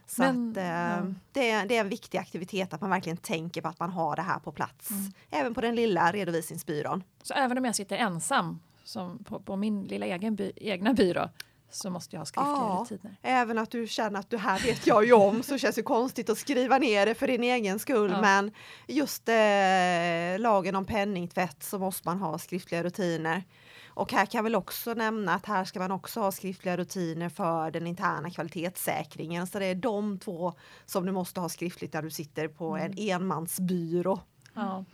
Så 0.07 0.23
Men, 0.23 0.51
att, 0.51 0.57
eh, 0.57 0.65
ja. 0.65 1.15
det, 1.33 1.51
är, 1.51 1.67
det 1.67 1.77
är 1.77 1.81
en 1.81 1.89
viktig 1.89 2.19
aktivitet 2.19 2.73
att 2.73 2.81
man 2.81 2.91
verkligen 2.91 3.17
tänker 3.17 3.63
på 3.63 3.69
att 3.69 3.81
man 3.81 3.91
har 3.91 4.17
det 4.17 4.23
här 4.23 4.39
på 4.39 4.53
plats. 4.53 4.91
Mm. 4.91 5.13
Även 5.31 5.55
på 5.55 5.61
den 5.61 5.75
lilla 5.75 6.13
redovisningsbyrån. 6.13 7.03
Så 7.23 7.35
även 7.35 7.59
om 7.59 7.65
jag 7.65 7.77
sitter 7.77 7.97
ensam 7.97 8.61
som 8.85 9.25
på, 9.25 9.41
på 9.41 9.57
min 9.57 9.85
lilla 9.85 10.07
egen 10.07 10.37
by, 10.37 10.53
egna 10.57 10.95
byrå 10.95 11.29
så 11.71 11.91
måste 11.91 12.17
jag 12.17 12.21
ha 12.21 12.27
skriftliga 12.27 12.57
Ja. 12.57 12.87
rutiner. 12.91 13.17
Även 13.23 13.59
att 13.59 13.71
du 13.71 13.87
känner 13.87 14.21
att 14.21 14.31
det 14.31 14.39
här 14.39 14.59
vet 14.63 14.87
jag 14.87 15.05
ju 15.07 15.13
om 15.13 15.43
så 15.43 15.59
känns 15.59 15.77
det 15.77 15.83
konstigt 15.83 16.31
att 16.31 16.39
skriva 16.39 16.79
ner 16.79 17.07
det 17.07 17.15
för 17.15 17.27
din 17.27 17.43
egen 17.45 17.79
skull. 17.79 18.11
Ja. 18.11 18.21
Men 18.21 18.51
just 18.87 19.29
eh, 19.29 20.39
lagen 20.39 20.77
om 20.77 20.85
penningtvätt 20.85 21.63
så 21.63 21.79
måste 21.79 22.09
man 22.09 22.19
ha 22.19 22.39
skriftliga 22.39 22.83
rutiner. 22.83 23.45
Och 23.89 24.13
här 24.13 24.27
kan 24.27 24.39
jag 24.39 24.43
väl 24.43 24.55
också 24.55 24.95
nämna 24.95 25.35
att 25.35 25.47
här 25.47 25.65
ska 25.65 25.79
man 25.79 25.91
också 25.93 26.21
ha 26.21 26.33
skriftliga 26.33 26.77
rutiner 26.77 27.29
för 27.29 27.71
den 27.71 27.87
interna 27.87 28.31
kvalitetssäkringen. 28.31 29.47
Så 29.47 29.59
det 29.59 29.67
är 29.67 29.75
de 29.75 30.19
två 30.19 30.53
som 30.87 31.07
du 31.07 31.13
måste 31.13 31.41
ha 31.41 31.49
skriftligt 31.49 31.93
när 31.93 32.03
du 32.03 32.11
sitter 32.11 32.49
på 32.49 32.77
en 32.77 32.95
enmansbyrå. 32.99 34.21
Ja. 34.55 34.85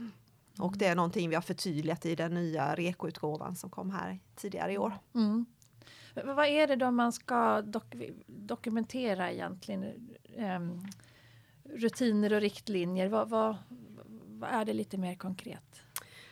Och 0.59 0.77
det 0.77 0.87
är 0.87 0.95
någonting 0.95 1.29
vi 1.29 1.35
har 1.35 1.43
förtydligat 1.43 2.07
i 2.07 2.15
den 2.15 2.35
nya 2.35 2.75
REKO-utgåvan 2.75 3.57
som 3.57 3.71
kom 3.71 3.91
här 3.91 4.19
tidigare 4.37 4.73
i 4.73 4.79
år. 4.79 4.99
Mm. 5.15 5.47
Men 6.15 6.37
Vad 6.37 6.47
är 6.47 6.67
det 6.67 6.77
då 6.77 6.91
man 6.91 7.13
ska 7.13 7.61
dok- 7.63 8.23
dokumentera 8.27 9.33
egentligen? 9.33 10.09
Um, 10.37 10.87
rutiner 11.65 12.33
och 12.33 12.41
riktlinjer, 12.41 13.09
vad, 13.09 13.29
vad, 13.29 13.57
vad 14.27 14.51
är 14.51 14.65
det 14.65 14.73
lite 14.73 14.99
mer 14.99 15.15
konkret? 15.15 15.83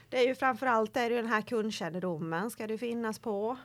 Det 0.08 0.18
är 0.18 0.26
ju 0.26 0.34
framförallt 0.34 0.96
är 0.96 1.10
det 1.10 1.16
den 1.16 1.26
här 1.26 1.42
kundkännedomen 1.42 2.50
ska 2.50 2.66
det 2.66 2.78
finnas 2.78 3.18
på. 3.18 3.56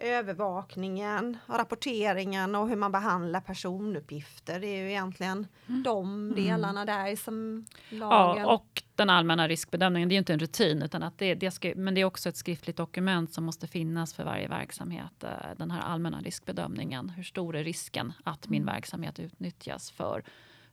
Övervakningen, 0.00 1.36
rapporteringen 1.46 2.54
och 2.54 2.68
hur 2.68 2.76
man 2.76 2.92
behandlar 2.92 3.40
personuppgifter. 3.40 4.60
Det 4.60 4.66
är 4.66 4.82
ju 4.82 4.90
egentligen 4.90 5.46
de 5.84 6.32
delarna 6.36 6.84
där 6.84 7.16
som 7.16 7.66
lagen... 7.90 8.42
Ja, 8.42 8.54
och 8.54 8.82
den 8.94 9.10
allmänna 9.10 9.48
riskbedömningen, 9.48 10.08
det 10.08 10.12
är 10.12 10.16
ju 10.16 10.18
inte 10.18 10.32
en 10.32 10.38
rutin, 10.38 10.82
utan 10.82 11.02
att 11.02 11.18
det, 11.18 11.34
det 11.34 11.50
ska, 11.50 11.72
men 11.76 11.94
det 11.94 12.00
är 12.00 12.04
också 12.04 12.28
ett 12.28 12.36
skriftligt 12.36 12.76
dokument 12.76 13.32
som 13.32 13.44
måste 13.44 13.66
finnas 13.66 14.14
för 14.14 14.24
varje 14.24 14.48
verksamhet. 14.48 15.24
eh, 15.24 15.30
Den 15.56 15.70
här 15.70 15.80
allmänna 15.80 16.20
riskbedömningen. 16.20 17.08
Hur 17.10 17.22
stor 17.22 17.56
är 17.56 17.64
risken 17.64 18.12
att 18.24 18.48
min 18.48 18.66
verksamhet 18.66 19.18
utnyttjas 19.18 19.90
för 19.90 20.22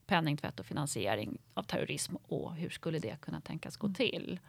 penningtvätt 0.07 0.59
och 0.59 0.65
finansiering 0.65 1.37
av 1.53 1.63
terrorism 1.63 2.15
och 2.15 2.55
hur 2.55 2.69
skulle 2.69 2.99
det 2.99 3.21
kunna 3.21 3.41
tänkas 3.41 3.77
gå 3.77 3.89
till? 3.89 4.39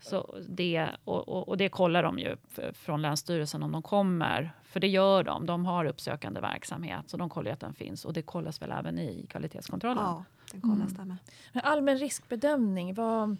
Så 0.00 0.38
det, 0.48 0.88
och, 1.04 1.28
och, 1.28 1.48
och 1.48 1.56
det 1.56 1.68
kollar 1.68 2.02
de 2.02 2.18
ju 2.18 2.36
från 2.72 3.02
Länsstyrelsen 3.02 3.62
om 3.62 3.72
de 3.72 3.82
kommer. 3.82 4.52
För 4.64 4.80
det 4.80 4.88
gör 4.88 5.24
de. 5.24 5.46
De 5.46 5.66
har 5.66 5.84
uppsökande 5.84 6.40
verksamhet, 6.40 7.10
så 7.10 7.16
de 7.16 7.30
kollar 7.30 7.52
att 7.52 7.60
den 7.60 7.74
finns. 7.74 8.04
Och 8.04 8.12
det 8.12 8.22
kollas 8.22 8.62
väl 8.62 8.72
även 8.72 8.98
i 8.98 9.26
kvalitetskontrollen. 9.30 10.04
Ja, 10.04 10.24
den 10.52 10.60
kollas 10.60 10.92
där 10.92 11.04
med. 11.04 11.16
Men 11.52 11.62
allmän 11.64 11.98
riskbedömning, 11.98 12.94
vad, 12.94 13.36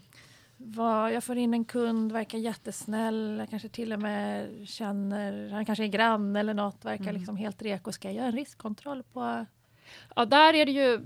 vad, 0.57 1.12
jag 1.12 1.25
får 1.25 1.37
in 1.37 1.55
en 1.55 1.64
kund, 1.64 2.12
verkar 2.12 2.38
jättesnäll, 2.38 3.37
jag 3.38 3.50
kanske 3.50 3.69
till 3.69 3.93
och 3.93 4.00
med 4.00 4.49
känner, 4.69 5.50
han 5.50 5.64
kanske 5.64 5.85
är 5.85 5.88
granne 5.88 6.40
eller 6.40 6.55
något, 6.55 6.85
verkar 6.85 7.12
liksom 7.12 7.37
helt 7.37 7.62
reko. 7.62 7.93
Ska 7.93 8.09
jag 8.09 8.14
göra 8.14 8.26
en 8.26 8.33
riskkontroll 8.33 9.02
på... 9.02 9.47
Ja, 10.17 10.25
där 10.25 10.55
är 10.55 10.67
det 10.67 10.73
ju... 10.73 11.00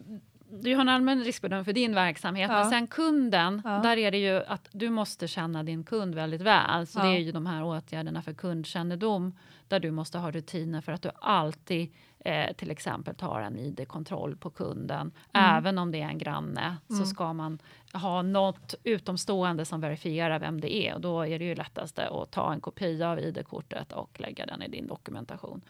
Du 0.51 0.75
har 0.75 0.81
en 0.81 0.89
allmän 0.89 1.25
riskbedömning 1.25 1.65
för 1.65 1.73
din 1.73 1.95
verksamhet, 1.95 2.51
Ja. 2.51 2.59
men 2.61 2.71
sen 2.71 2.87
kunden, 2.87 3.63
Ja. 3.65 3.71
där 3.71 3.97
är 3.97 4.11
det 4.11 4.19
ju 4.19 4.43
att 4.47 4.69
du 4.73 4.91
måste 4.91 5.29
känna 5.29 5.63
din 5.63 5.85
kund 5.85 6.15
väldigt 6.15 6.41
väl. 6.41 6.87
Så 6.87 6.99
Ja. 6.99 7.05
det 7.05 7.09
är 7.17 7.19
ju 7.19 7.33
de 7.33 7.47
här 7.47 7.65
åtgärderna 7.65 8.23
för 8.23 8.33
kundkännedom, 8.33 9.39
där 9.69 9.81
du 9.81 9.91
måste 9.91 10.19
ha 10.19 10.31
rutiner 10.31 10.81
för 10.81 10.93
att 10.93 11.03
du 11.03 11.11
alltid 11.21 11.93
eh, 12.19 12.53
till 12.55 12.71
exempel 12.71 13.15
tar 13.15 13.41
en 13.41 13.59
ID-kontroll 13.59 14.37
på 14.37 14.51
kunden. 14.51 15.13
Mm. 15.33 15.57
Även 15.57 15.79
om 15.79 15.91
det 15.91 16.01
är 16.01 16.09
en 16.09 16.19
granne 16.19 16.77
så 16.89 17.07
ska 17.07 17.33
man 17.33 17.59
ha 17.93 18.23
något 18.23 18.75
utomstående 18.85 19.65
som 19.65 19.81
verifierar 19.81 20.39
vem 20.39 20.61
det 20.61 20.75
är. 20.75 20.95
Och 20.95 21.01
då 21.01 21.23
är 21.27 21.39
det 21.39 21.45
ju 21.45 21.55
lättaste 21.55 22.09
att 22.09 22.31
ta 22.31 22.53
en 22.53 22.61
kopia 22.61 23.11
av 23.11 23.19
ID-kortet 23.21 23.93
och 23.93 24.21
lägga 24.21 24.47
den 24.47 24.63
i 24.63 24.69
din 24.69 24.87
dokumentation 24.87 25.61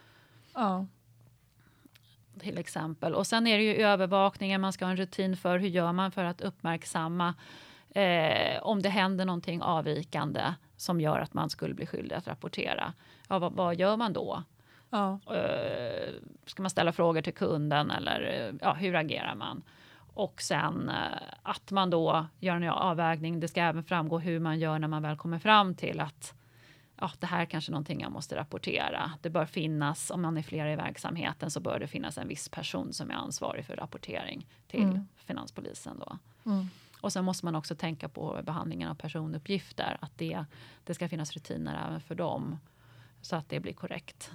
Ja. 0.54 0.86
Till 2.38 2.58
exempel. 2.58 3.14
Och 3.14 3.26
sen 3.26 3.46
är 3.46 3.58
det 3.58 3.64
ju 3.64 3.74
övervakningen, 3.74 4.60
man 4.60 4.72
ska 4.72 4.84
ha 4.84 4.90
en 4.90 4.96
rutin 4.96 5.36
för 5.36 5.58
hur 5.58 5.68
gör 5.68 5.92
man 5.92 6.10
för 6.12 6.24
att 6.24 6.40
uppmärksamma 6.40 7.34
eh, 7.90 8.62
om 8.62 8.82
det 8.82 8.88
händer 8.88 9.24
någonting 9.24 9.62
avvikande 9.62 10.54
som 10.76 11.00
gör 11.00 11.18
att 11.18 11.34
man 11.34 11.50
skulle 11.50 11.74
bli 11.74 11.86
skyldig 11.86 12.16
att 12.16 12.28
rapportera. 12.28 12.92
Ja, 13.28 13.38
vad, 13.38 13.52
vad 13.52 13.74
gör 13.74 13.96
man 13.96 14.12
då? 14.12 14.42
Ja. 14.90 15.18
Eh, 15.34 16.14
ska 16.46 16.62
man 16.62 16.70
ställa 16.70 16.92
frågor 16.92 17.22
till 17.22 17.34
kunden 17.34 17.90
eller 17.90 18.20
eh, 18.20 18.54
ja, 18.60 18.72
hur 18.72 18.94
agerar 18.94 19.34
man? 19.34 19.62
Och 20.14 20.42
sen 20.42 20.88
eh, 20.88 21.18
att 21.42 21.70
man 21.70 21.90
då 21.90 22.26
gör 22.40 22.56
en 22.56 22.68
avvägning. 22.68 23.40
Det 23.40 23.48
ska 23.48 23.60
även 23.60 23.84
framgå 23.84 24.18
hur 24.18 24.40
man 24.40 24.58
gör 24.58 24.78
när 24.78 24.88
man 24.88 25.02
väl 25.02 25.16
kommer 25.16 25.38
fram 25.38 25.74
till 25.74 26.00
att 26.00 26.34
ja, 27.00 27.10
det 27.18 27.26
här 27.26 27.40
är 27.40 27.44
kanske 27.46 27.72
någonting 27.72 28.00
jag 28.00 28.12
måste 28.12 28.36
rapportera. 28.36 29.12
Det 29.22 29.30
bör 29.30 29.46
finnas, 29.46 30.10
om 30.10 30.22
man 30.22 30.36
är 30.36 30.42
flera 30.42 30.72
i 30.72 30.76
verksamheten, 30.76 31.50
så 31.50 31.60
bör 31.60 31.78
det 31.78 31.86
finnas 31.86 32.18
en 32.18 32.28
viss 32.28 32.48
person 32.48 32.92
som 32.92 33.10
är 33.10 33.14
ansvarig 33.14 33.64
för 33.64 33.76
rapportering 33.76 34.46
till 34.66 34.82
Mm. 34.82 35.08
Finanspolisen. 35.16 35.98
Då. 35.98 36.18
Mm. 36.50 36.66
Och 37.00 37.12
sen 37.12 37.24
måste 37.24 37.44
man 37.46 37.54
också 37.54 37.74
tänka 37.74 38.08
på 38.08 38.40
behandlingen 38.42 38.90
av 38.90 38.94
personuppgifter, 38.94 39.96
att 40.00 40.18
det, 40.18 40.44
det 40.84 40.94
ska 40.94 41.08
finnas 41.08 41.32
rutiner 41.32 41.86
även 41.88 42.00
för 42.00 42.14
dem, 42.14 42.58
så 43.20 43.36
att 43.36 43.48
det 43.48 43.60
blir 43.60 43.72
korrekt. 43.72 44.32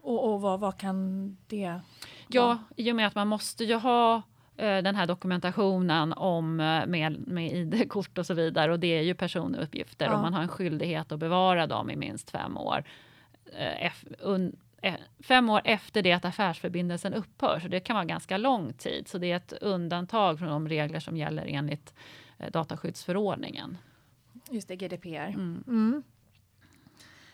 Och, 0.00 0.32
och 0.32 0.40
vad, 0.40 0.60
vad 0.60 0.78
kan 0.78 1.36
det 1.46 1.80
Ja, 2.28 2.58
i 2.76 2.92
och 2.92 2.96
med 2.96 3.06
att 3.06 3.14
man 3.14 3.28
måste 3.28 3.64
ju 3.64 3.74
ha 3.74 4.22
den 4.58 4.96
här 4.96 5.06
dokumentationen 5.06 6.12
om 6.12 6.60
eh, 6.60 6.86
med, 6.86 7.28
med 7.28 7.52
ID-kort 7.52 8.18
och 8.18 8.26
så 8.26 8.34
vidare 8.34 8.72
och 8.72 8.80
det 8.80 8.98
är 8.98 9.02
ju 9.02 9.14
personuppgifter 9.14 10.06
Ja. 10.06 10.14
och 10.14 10.20
man 10.20 10.34
har 10.34 10.42
en 10.42 10.48
skyldighet 10.48 11.12
att 11.12 11.18
bevara 11.18 11.66
dem 11.66 11.90
i 11.90 11.96
minst 11.96 12.30
fem 12.30 12.56
år. 12.56 12.84
Eh, 13.52 13.92
un, 14.20 14.56
eh, 14.82 14.94
fem 15.20 15.50
år 15.50 15.60
efter 15.64 16.02
det 16.02 16.12
att 16.12 16.24
affärsförbindelsen 16.24 17.14
upphör, 17.14 17.60
så 17.60 17.68
det 17.68 17.80
kan 17.80 17.96
vara 17.96 18.04
ganska 18.04 18.36
lång 18.38 18.72
tid. 18.72 19.08
Så 19.08 19.18
det 19.18 19.32
är 19.32 19.36
ett 19.36 19.52
undantag 19.52 20.38
från 20.38 20.48
de 20.48 20.68
regler 20.68 21.00
som 21.00 21.16
gäller 21.16 21.46
enligt 21.48 21.94
eh, 22.38 22.50
dataskyddsförordningen. 22.50 23.78
Just 24.50 24.68
det, 24.68 24.76
GDPR. 24.76 25.28
Mm. 25.28 25.64
Mm. 25.66 26.02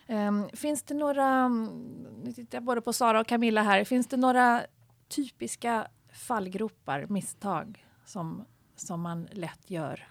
Ehm, 0.06 0.48
finns 0.52 0.82
det 0.82 0.94
några, 0.94 1.48
nu 1.48 2.32
tittar 2.34 2.56
jag 2.58 2.62
både 2.64 2.80
på 2.80 2.92
Sara 2.92 3.20
och 3.20 3.26
Camilla 3.26 3.62
här, 3.62 3.84
finns 3.84 4.06
det 4.06 4.16
några 4.16 4.62
typiska 5.08 5.86
fallgropar, 6.14 7.06
misstag 7.08 7.86
som, 8.04 8.44
som 8.76 9.00
man 9.00 9.28
lätt 9.32 9.70
gör? 9.70 10.08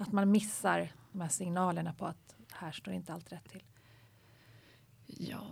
Att 0.00 0.12
man 0.12 0.30
missar 0.30 0.92
de 1.12 1.20
här 1.20 1.28
signalerna 1.28 1.92
på 1.92 2.06
att 2.06 2.34
här 2.52 2.72
står 2.72 2.94
inte 2.94 3.12
allt 3.12 3.32
rätt 3.32 3.50
till. 3.50 3.64
Ja, 5.06 5.42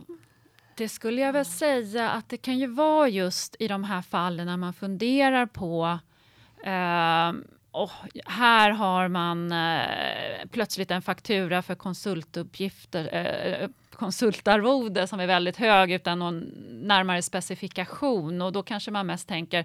det 0.76 0.88
skulle 0.88 1.20
jag 1.20 1.32
väl 1.32 1.44
säga 1.44 2.10
att 2.10 2.28
det 2.28 2.36
kan 2.36 2.58
ju 2.58 2.66
vara 2.66 3.08
just 3.08 3.56
i 3.58 3.68
de 3.68 3.84
här 3.84 4.02
fallen 4.02 4.46
när 4.46 4.56
man 4.56 4.72
funderar 4.72 5.46
på 5.46 5.98
eh, 6.64 7.32
och 7.70 7.90
här 8.26 8.70
har 8.70 9.08
man 9.08 9.52
eh, 9.52 10.46
plötsligt 10.50 10.90
en 10.90 11.02
faktura 11.02 11.62
för 11.62 11.74
konsultuppgifter, 11.74 13.14
eh, 13.14 13.68
konsultarvode 13.94 15.06
som 15.06 15.20
är 15.20 15.26
väldigt 15.26 15.56
hög 15.56 15.92
utan 15.92 16.18
någon 16.18 16.38
närmare 16.70 17.22
specifikation. 17.22 18.42
Och 18.42 18.52
då 18.52 18.62
kanske 18.62 18.90
man 18.90 19.06
mest 19.06 19.28
tänker, 19.28 19.64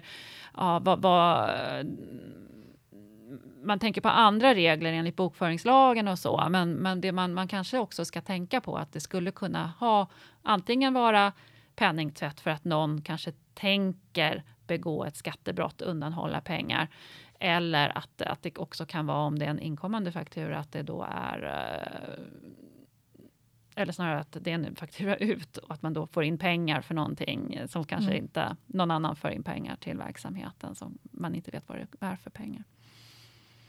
ja, 0.56 0.78
vad, 0.78 1.02
vad, 1.02 1.50
man 3.62 3.78
tänker 3.78 4.00
på 4.00 4.08
andra 4.08 4.54
regler 4.54 4.92
enligt 4.92 5.16
bokföringslagen 5.16 6.08
och 6.08 6.18
så, 6.18 6.48
men, 6.50 6.72
men 6.72 7.00
det 7.00 7.12
man, 7.12 7.34
man 7.34 7.48
kanske 7.48 7.78
också 7.78 8.04
ska 8.04 8.20
tänka 8.20 8.60
på 8.60 8.76
att 8.76 8.92
det 8.92 9.00
skulle 9.00 9.30
kunna 9.30 9.72
ha 9.78 10.06
antingen 10.42 10.94
vara 10.94 11.32
penningtvätt 11.76 12.40
för 12.40 12.50
att 12.50 12.64
någon 12.64 13.02
kanske 13.02 13.32
tänker 13.54 14.42
begå 14.66 15.04
ett 15.04 15.16
skattebrott, 15.16 15.82
undanhålla 15.82 16.40
pengar, 16.40 16.88
eller 17.38 17.98
att, 17.98 18.22
att 18.22 18.42
det 18.42 18.58
också 18.58 18.86
kan 18.86 19.06
vara 19.06 19.18
om 19.18 19.38
det 19.38 19.44
är 19.44 19.50
en 19.50 19.60
inkommande 19.60 20.12
faktura, 20.12 20.58
att 20.58 20.72
det 20.72 20.82
då 20.82 21.06
är 21.10 21.44
eh, 21.44 22.24
eller 23.76 23.92
snarare 23.92 24.18
att 24.20 24.36
det 24.40 24.50
är 24.50 24.54
en 24.54 24.76
faktura 24.76 25.16
ut 25.16 25.56
och 25.56 25.70
att 25.74 25.82
man 25.82 25.92
då 25.92 26.06
får 26.06 26.24
in 26.24 26.38
pengar 26.38 26.80
för 26.80 26.94
någonting 26.94 27.60
som 27.68 27.84
kanske 27.84 28.10
Mm. 28.10 28.24
inte 28.24 28.56
någon 28.66 28.90
annan 28.90 29.16
för 29.16 29.28
in 29.30 29.42
pengar 29.42 29.76
till 29.76 29.98
verksamheten 29.98 30.74
som 30.74 30.98
man 31.02 31.34
inte 31.34 31.50
vet 31.50 31.68
vad 31.68 31.78
det 31.78 31.86
är 32.06 32.16
för 32.16 32.30
pengar. 32.30 32.64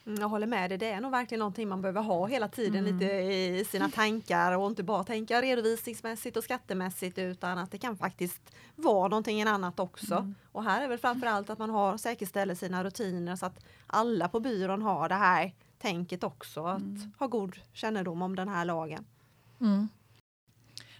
Mm, 0.06 0.20
Jag 0.20 0.28
håller 0.28 0.46
med 0.46 0.70
dig, 0.70 0.78
det 0.78 0.86
är 0.90 1.00
nog 1.00 1.10
verkligen 1.10 1.38
någonting 1.38 1.68
man 1.68 1.82
behöver 1.82 2.02
ha 2.02 2.26
hela 2.26 2.48
tiden 2.48 2.86
Mm. 2.86 2.98
lite 2.98 3.12
i 3.14 3.64
sina 3.68 3.88
tankar 3.90 4.52
och 4.52 4.66
inte 4.66 4.82
bara 4.82 5.04
tänka 5.04 5.42
redovisningsmässigt 5.42 6.36
och 6.36 6.44
skattemässigt 6.44 7.18
utan 7.18 7.58
att 7.58 7.70
det 7.70 7.78
kan 7.78 7.96
faktiskt 7.96 8.42
vara 8.76 9.08
någonting 9.08 9.42
annat 9.42 9.80
också. 9.80 10.14
Mm. 10.14 10.34
Och 10.52 10.64
här 10.64 10.84
är 10.84 10.88
väl 10.88 10.98
framförallt 10.98 11.50
att 11.50 11.58
man 11.58 11.70
har 11.70 11.96
säkerställer 11.96 12.54
sina 12.54 12.84
rutiner 12.84 13.36
så 13.36 13.46
att 13.46 13.64
alla 13.86 14.28
på 14.28 14.40
byrån 14.40 14.82
har 14.82 15.08
det 15.08 15.14
här 15.14 15.52
tänket 15.78 16.24
också, 16.24 16.64
att 16.66 16.80
Mm. 16.80 17.12
ha 17.18 17.26
god 17.26 17.56
kännedom 17.72 18.22
om 18.22 18.36
den 18.36 18.48
här 18.48 18.64
lagen. 18.64 19.04
Mm. 19.62 19.88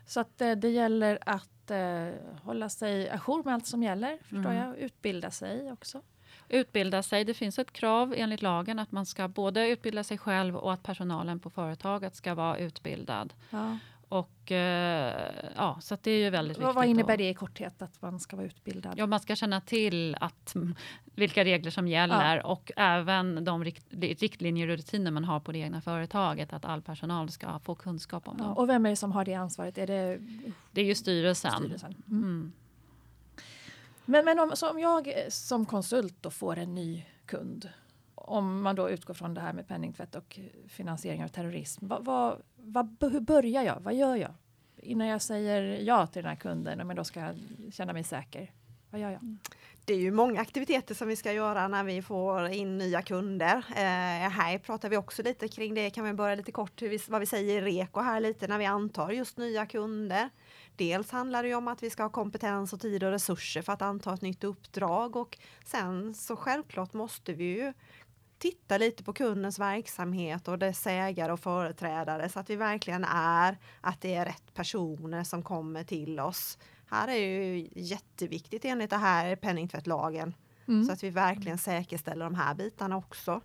Så 0.06 0.20
att 0.20 0.40
eh, 0.40 0.52
det 0.52 0.68
gäller 0.68 1.18
att 1.26 1.70
eh, 1.70 2.08
hålla 2.42 2.68
sig 2.68 3.10
ajour 3.10 3.44
med 3.44 3.54
allt 3.54 3.66
som 3.66 3.82
gäller, 3.82 4.18
förstår 4.22 4.38
Mm. 4.50 4.56
jag. 4.56 4.78
Utbilda 4.78 5.30
sig 5.30 5.72
också. 5.72 6.02
Utbilda 6.48 7.02
sig. 7.02 7.24
Det 7.24 7.34
finns 7.34 7.58
ett 7.58 7.72
krav 7.72 8.14
enligt 8.16 8.42
lagen 8.42 8.78
att 8.78 8.92
man 8.92 9.06
ska 9.06 9.28
både 9.28 9.68
utbilda 9.68 10.04
sig 10.04 10.18
själv 10.18 10.56
och 10.56 10.72
att 10.72 10.82
personalen 10.82 11.40
på 11.40 11.50
företaget 11.50 12.14
ska 12.14 12.34
vara 12.34 12.56
utbildad. 12.58 13.34
Ja. 13.50 13.78
Och 14.12 14.52
eh, 14.52 15.32
ja, 15.56 15.78
så 15.80 15.94
att 15.94 16.02
det 16.02 16.10
är 16.10 16.18
ju 16.24 16.30
väldigt 16.30 16.58
viktigt. 16.58 16.74
vad 16.74 16.86
innebär 16.86 17.16
det 17.16 17.28
i 17.28 17.34
korthet 17.34 17.82
att 17.82 18.02
man 18.02 18.20
ska 18.20 18.36
vara 18.36 18.46
utbildad? 18.46 18.94
Ja, 18.96 19.06
man 19.06 19.20
ska 19.20 19.36
känna 19.36 19.60
till 19.60 20.16
att, 20.20 20.54
vilka 21.14 21.44
regler 21.44 21.70
som 21.70 21.88
gäller 21.88 22.46
och 22.46 22.72
även 22.76 23.44
de 23.44 23.64
rikt, 23.64 23.86
riktlinjer 23.90 24.68
och 24.68 24.76
rutiner 24.76 25.10
man 25.10 25.24
har 25.24 25.40
på 25.40 25.52
det 25.52 25.58
egna 25.58 25.80
företaget. 25.80 26.52
Att 26.52 26.64
all 26.64 26.82
personal 26.82 27.30
ska 27.30 27.58
få 27.58 27.74
kunskap 27.74 28.28
om 28.28 28.36
Ja, 28.38 28.44
dem. 28.44 28.56
och 28.56 28.68
vem 28.68 28.86
är 28.86 28.90
det 28.90 28.96
som 28.96 29.12
har 29.12 29.24
det 29.24 29.34
ansvaret? 29.34 29.78
Är 29.78 29.86
det 29.86 30.18
Det 30.72 30.80
är 30.80 30.84
ju 30.84 30.94
styrelsen. 30.94 31.52
styrelsen? 31.52 31.94
Mm. 32.10 32.22
Mm. 32.24 32.52
Men, 34.04 34.24
men 34.24 34.38
om, 34.38 34.52
om 34.72 34.78
jag 34.78 35.12
som 35.28 35.66
konsult 35.66 36.14
då 36.20 36.30
får 36.30 36.58
en 36.58 36.74
ny 36.74 37.04
kund, 37.26 37.68
om 38.24 38.62
man 38.62 38.76
då 38.76 38.90
utgår 38.90 39.14
från 39.14 39.34
det 39.34 39.40
här 39.40 39.52
med 39.52 39.68
penningtvätt 39.68 40.14
och 40.14 40.40
finansiering 40.68 41.24
av 41.24 41.28
terrorism, 41.28 41.86
vad, 41.88 42.04
vad, 42.04 42.42
vad, 42.56 43.12
hur 43.12 43.20
börjar 43.20 43.62
jag? 43.62 43.80
Vad 43.80 43.94
gör 43.94 44.16
jag? 44.16 44.34
Innan 44.76 45.06
jag 45.06 45.22
säger 45.22 45.62
ja 45.62 46.06
till 46.06 46.22
den 46.22 46.28
här 46.28 46.36
kunden, 46.36 46.80
om 46.80 46.88
jag 46.88 46.96
då 46.96 47.04
ska 47.04 47.34
känna 47.72 47.92
mig 47.92 48.04
säker. 48.04 48.52
Vad 48.90 49.00
gör 49.00 49.10
jag? 49.10 49.36
Det 49.84 49.94
är 49.94 49.98
ju 49.98 50.10
många 50.10 50.40
aktiviteter 50.40 50.94
som 50.94 51.08
vi 51.08 51.16
ska 51.16 51.32
göra 51.32 51.68
när 51.68 51.84
vi 51.84 52.02
får 52.02 52.48
in 52.48 52.78
nya 52.78 53.02
kunder. 53.02 53.56
Eh, 53.56 54.30
här 54.30 54.58
pratar 54.58 54.88
vi 54.88 54.96
också 54.96 55.22
lite 55.22 55.48
kring 55.48 55.74
det, 55.74 55.90
kan 55.90 56.04
vi 56.04 56.12
börja 56.12 56.34
lite 56.34 56.52
kort 56.52 56.82
hur 56.82 56.88
vi, 56.88 56.98
vad 57.08 57.20
vi 57.20 57.26
säger 57.26 57.62
i 57.62 57.80
REKO 57.80 58.00
här 58.00 58.20
lite 58.20 58.46
när 58.46 58.58
vi 58.58 58.64
antar 58.64 59.10
just 59.10 59.36
nya 59.36 59.66
kunder. 59.66 60.30
Dels 60.76 61.10
handlar 61.10 61.42
det 61.42 61.48
ju 61.48 61.54
om 61.54 61.68
att 61.68 61.82
vi 61.82 61.90
ska 61.90 62.02
ha 62.02 62.10
kompetens 62.10 62.72
och 62.72 62.80
tid 62.80 63.04
och 63.04 63.10
resurser 63.10 63.62
för 63.62 63.72
att 63.72 63.82
anta 63.82 64.14
ett 64.14 64.22
nytt 64.22 64.44
uppdrag 64.44 65.16
och 65.16 65.38
sen 65.64 66.14
så 66.14 66.36
självklart 66.36 66.92
måste 66.92 67.32
vi 67.32 67.44
ju 67.44 67.72
titta 68.42 68.78
lite 68.78 69.04
på 69.04 69.12
kundens 69.12 69.58
verksamhet 69.58 70.48
och 70.48 70.58
dess 70.58 70.86
ägare 70.86 71.32
och 71.32 71.40
företrädare 71.40 72.28
så 72.28 72.38
att 72.40 72.50
vi 72.50 72.56
verkligen 72.56 73.04
är 73.04 73.58
att 73.80 74.00
det 74.00 74.14
är 74.14 74.24
rätt 74.24 74.54
personer 74.54 75.24
som 75.24 75.42
kommer 75.42 75.84
till 75.84 76.20
oss. 76.20 76.58
Här 76.86 77.08
är 77.08 77.16
ju 77.16 77.68
jätteviktigt 77.74 78.64
enligt 78.64 78.90
det 78.90 78.96
här 78.96 79.36
penningtvättlagen 79.36 80.34
Mm. 80.68 80.84
så 80.84 80.92
att 80.92 81.02
vi 81.02 81.10
verkligen 81.10 81.58
säkerställer 81.58 82.24
de 82.24 82.34
här 82.34 82.54
bitarna 82.54 82.96
också. 82.96 83.40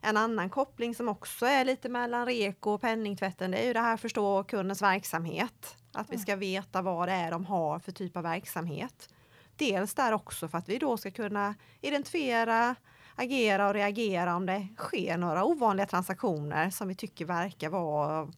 En 0.00 0.16
annan 0.16 0.50
koppling 0.50 0.94
som 0.94 1.08
också 1.08 1.46
är 1.46 1.64
lite 1.64 1.88
mellan 1.88 2.26
reko 2.26 2.70
och 2.70 2.80
penningtvätten 2.80 3.50
det 3.50 3.58
är 3.58 3.66
ju 3.66 3.72
det 3.72 3.80
här 3.80 3.94
att 3.94 4.00
förstå 4.00 4.44
kundens 4.44 4.82
verksamhet. 4.82 5.76
Att 5.92 6.10
vi 6.10 6.18
ska 6.18 6.36
veta 6.36 6.82
vad 6.82 7.08
det 7.08 7.12
är 7.12 7.30
de 7.30 7.46
har 7.46 7.78
för 7.78 7.92
typ 7.92 8.16
av 8.16 8.22
verksamhet. 8.22 9.08
Dels 9.56 9.94
där 9.94 10.12
också 10.12 10.48
för 10.48 10.58
att 10.58 10.68
vi 10.68 10.78
då 10.78 10.96
ska 10.96 11.10
kunna 11.10 11.54
identifiera, 11.80 12.76
agera 13.20 13.68
och 13.68 13.74
reagera 13.74 14.36
om 14.36 14.46
det 14.46 14.68
sker 14.76 15.16
några 15.16 15.44
ovanliga 15.44 15.86
transaktioner 15.86 16.70
som 16.70 16.88
vi 16.88 16.94
tycker 16.94 17.24
verkar 17.24 17.68
vara 17.68 18.28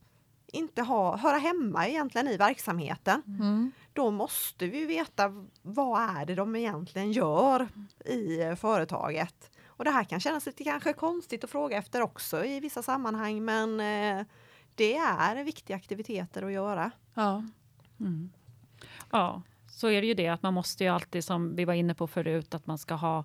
inte 0.52 0.82
ha, 0.82 1.16
höra 1.16 1.36
hemma 1.36 1.88
egentligen 1.88 2.28
i 2.28 2.36
verksamheten 2.36 3.22
Mm. 3.26 3.72
då 3.92 4.10
måste 4.10 4.66
vi 4.66 4.86
veta 4.86 5.46
vad 5.62 6.02
är 6.02 6.26
det 6.26 6.34
de 6.34 6.56
egentligen 6.56 7.12
gör 7.12 7.68
i 8.04 8.56
företaget. 8.56 9.50
Och 9.66 9.84
det 9.84 9.90
här 9.90 10.04
kan 10.04 10.20
kännas 10.20 10.46
lite 10.46 10.64
kanske 10.64 10.92
konstigt 10.92 11.44
att 11.44 11.50
fråga 11.50 11.76
efter 11.76 12.02
också 12.02 12.44
i 12.44 12.60
vissa 12.60 12.82
sammanhang 12.82 13.44
men 13.44 13.80
eh, 13.80 14.26
det 14.74 14.96
är 14.96 15.44
viktiga 15.44 15.76
aktiviteter 15.76 16.42
att 16.42 16.52
göra. 16.52 16.90
Ja. 17.14 17.44
Mm. 18.00 18.30
Ja, 19.10 19.42
så 19.70 19.88
är 19.88 20.00
det 20.00 20.06
ju 20.06 20.14
det 20.14 20.28
att 20.28 20.42
man 20.42 20.54
måste 20.54 20.84
ju 20.84 20.90
alltid, 20.90 21.24
som 21.24 21.56
vi 21.56 21.64
var 21.64 21.74
inne 21.74 21.94
på 21.94 22.06
förut, 22.06 22.54
att 22.54 22.66
man 22.66 22.78
ska 22.78 22.94
ha, 22.94 23.24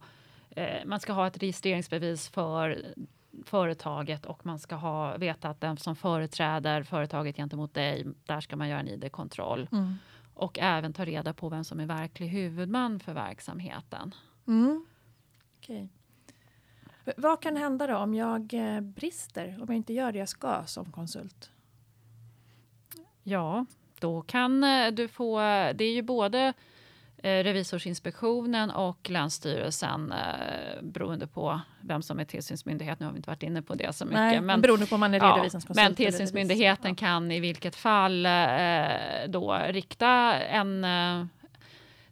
eh, 0.57 0.85
man 0.85 0.99
ska 0.99 1.13
ha 1.13 1.27
ett 1.27 1.37
registreringsbevis 1.43 2.29
för 2.29 2.85
företaget 3.45 4.25
och 4.25 4.45
man 4.45 4.59
ska 4.59 4.75
ha, 4.75 5.17
veta 5.17 5.49
att 5.49 5.61
den 5.61 5.77
som 5.77 5.95
företräder 5.95 6.83
företaget 6.83 7.35
gentemot 7.35 7.73
dig, 7.73 8.05
där 8.25 8.41
ska 8.41 8.55
man 8.55 8.69
göra 8.69 8.79
en 8.79 8.87
id-kontroll. 8.87 9.69
Mm. 9.71 9.95
Och 10.33 10.59
även 10.59 10.93
ta 10.93 11.05
reda 11.05 11.33
på 11.33 11.49
vem 11.49 11.63
som 11.63 11.79
är 11.79 11.85
verklig 11.85 12.27
huvudman 12.27 12.99
för 12.99 13.13
verksamheten. 13.13 14.15
Mm. 14.47 14.85
V- 17.05 17.13
Vad 17.17 17.41
kan 17.41 17.55
hända 17.55 17.87
då 17.87 17.97
om 17.97 18.13
jag 18.13 18.53
eh, 18.53 18.81
brister, 18.81 19.47
om 19.61 19.65
jag 19.67 19.75
inte 19.75 19.93
gör 19.93 20.11
det 20.11 20.17
jag 20.19 20.29
ska 20.29 20.63
som 20.65 20.91
konsult? 20.91 21.51
Ja, 23.23 23.65
då 23.99 24.21
kan 24.21 24.63
eh, 24.63 24.91
du 24.91 25.07
få... 25.07 25.37
Det 25.75 25.83
är 25.85 25.93
ju 25.93 26.01
både 26.01 26.53
Revisorsinspektionen 27.23 28.71
och 28.71 29.09
Länsstyrelsen 29.09 30.11
eh, 30.11 30.81
beroende 30.81 31.27
på 31.27 31.61
vem 31.81 32.01
som 32.01 32.19
är 32.19 32.25
tillsynsmyndighet. 32.25 32.99
Nu 32.99 33.05
har 33.05 33.13
vi 33.13 33.17
inte 33.17 33.29
varit 33.29 33.43
inne 33.43 33.61
på 33.61 33.75
det 33.75 33.93
så 33.93 34.05
mycket. 34.05 34.19
Nej, 34.19 34.41
men, 34.41 34.61
beroende 34.61 34.85
på 34.85 34.95
om 34.95 34.99
man 34.99 35.13
är 35.13 35.19
ja, 35.19 35.49
men 35.75 35.95
tillsynsmyndigheten 35.95 36.91
revis- 36.91 36.99
kan 36.99 37.31
i 37.31 37.39
vilket 37.39 37.75
fall 37.75 38.25
eh, 38.25 38.31
då 39.27 39.59
rikta 39.69 40.33
en... 40.33 40.83
Eh, 40.83 41.25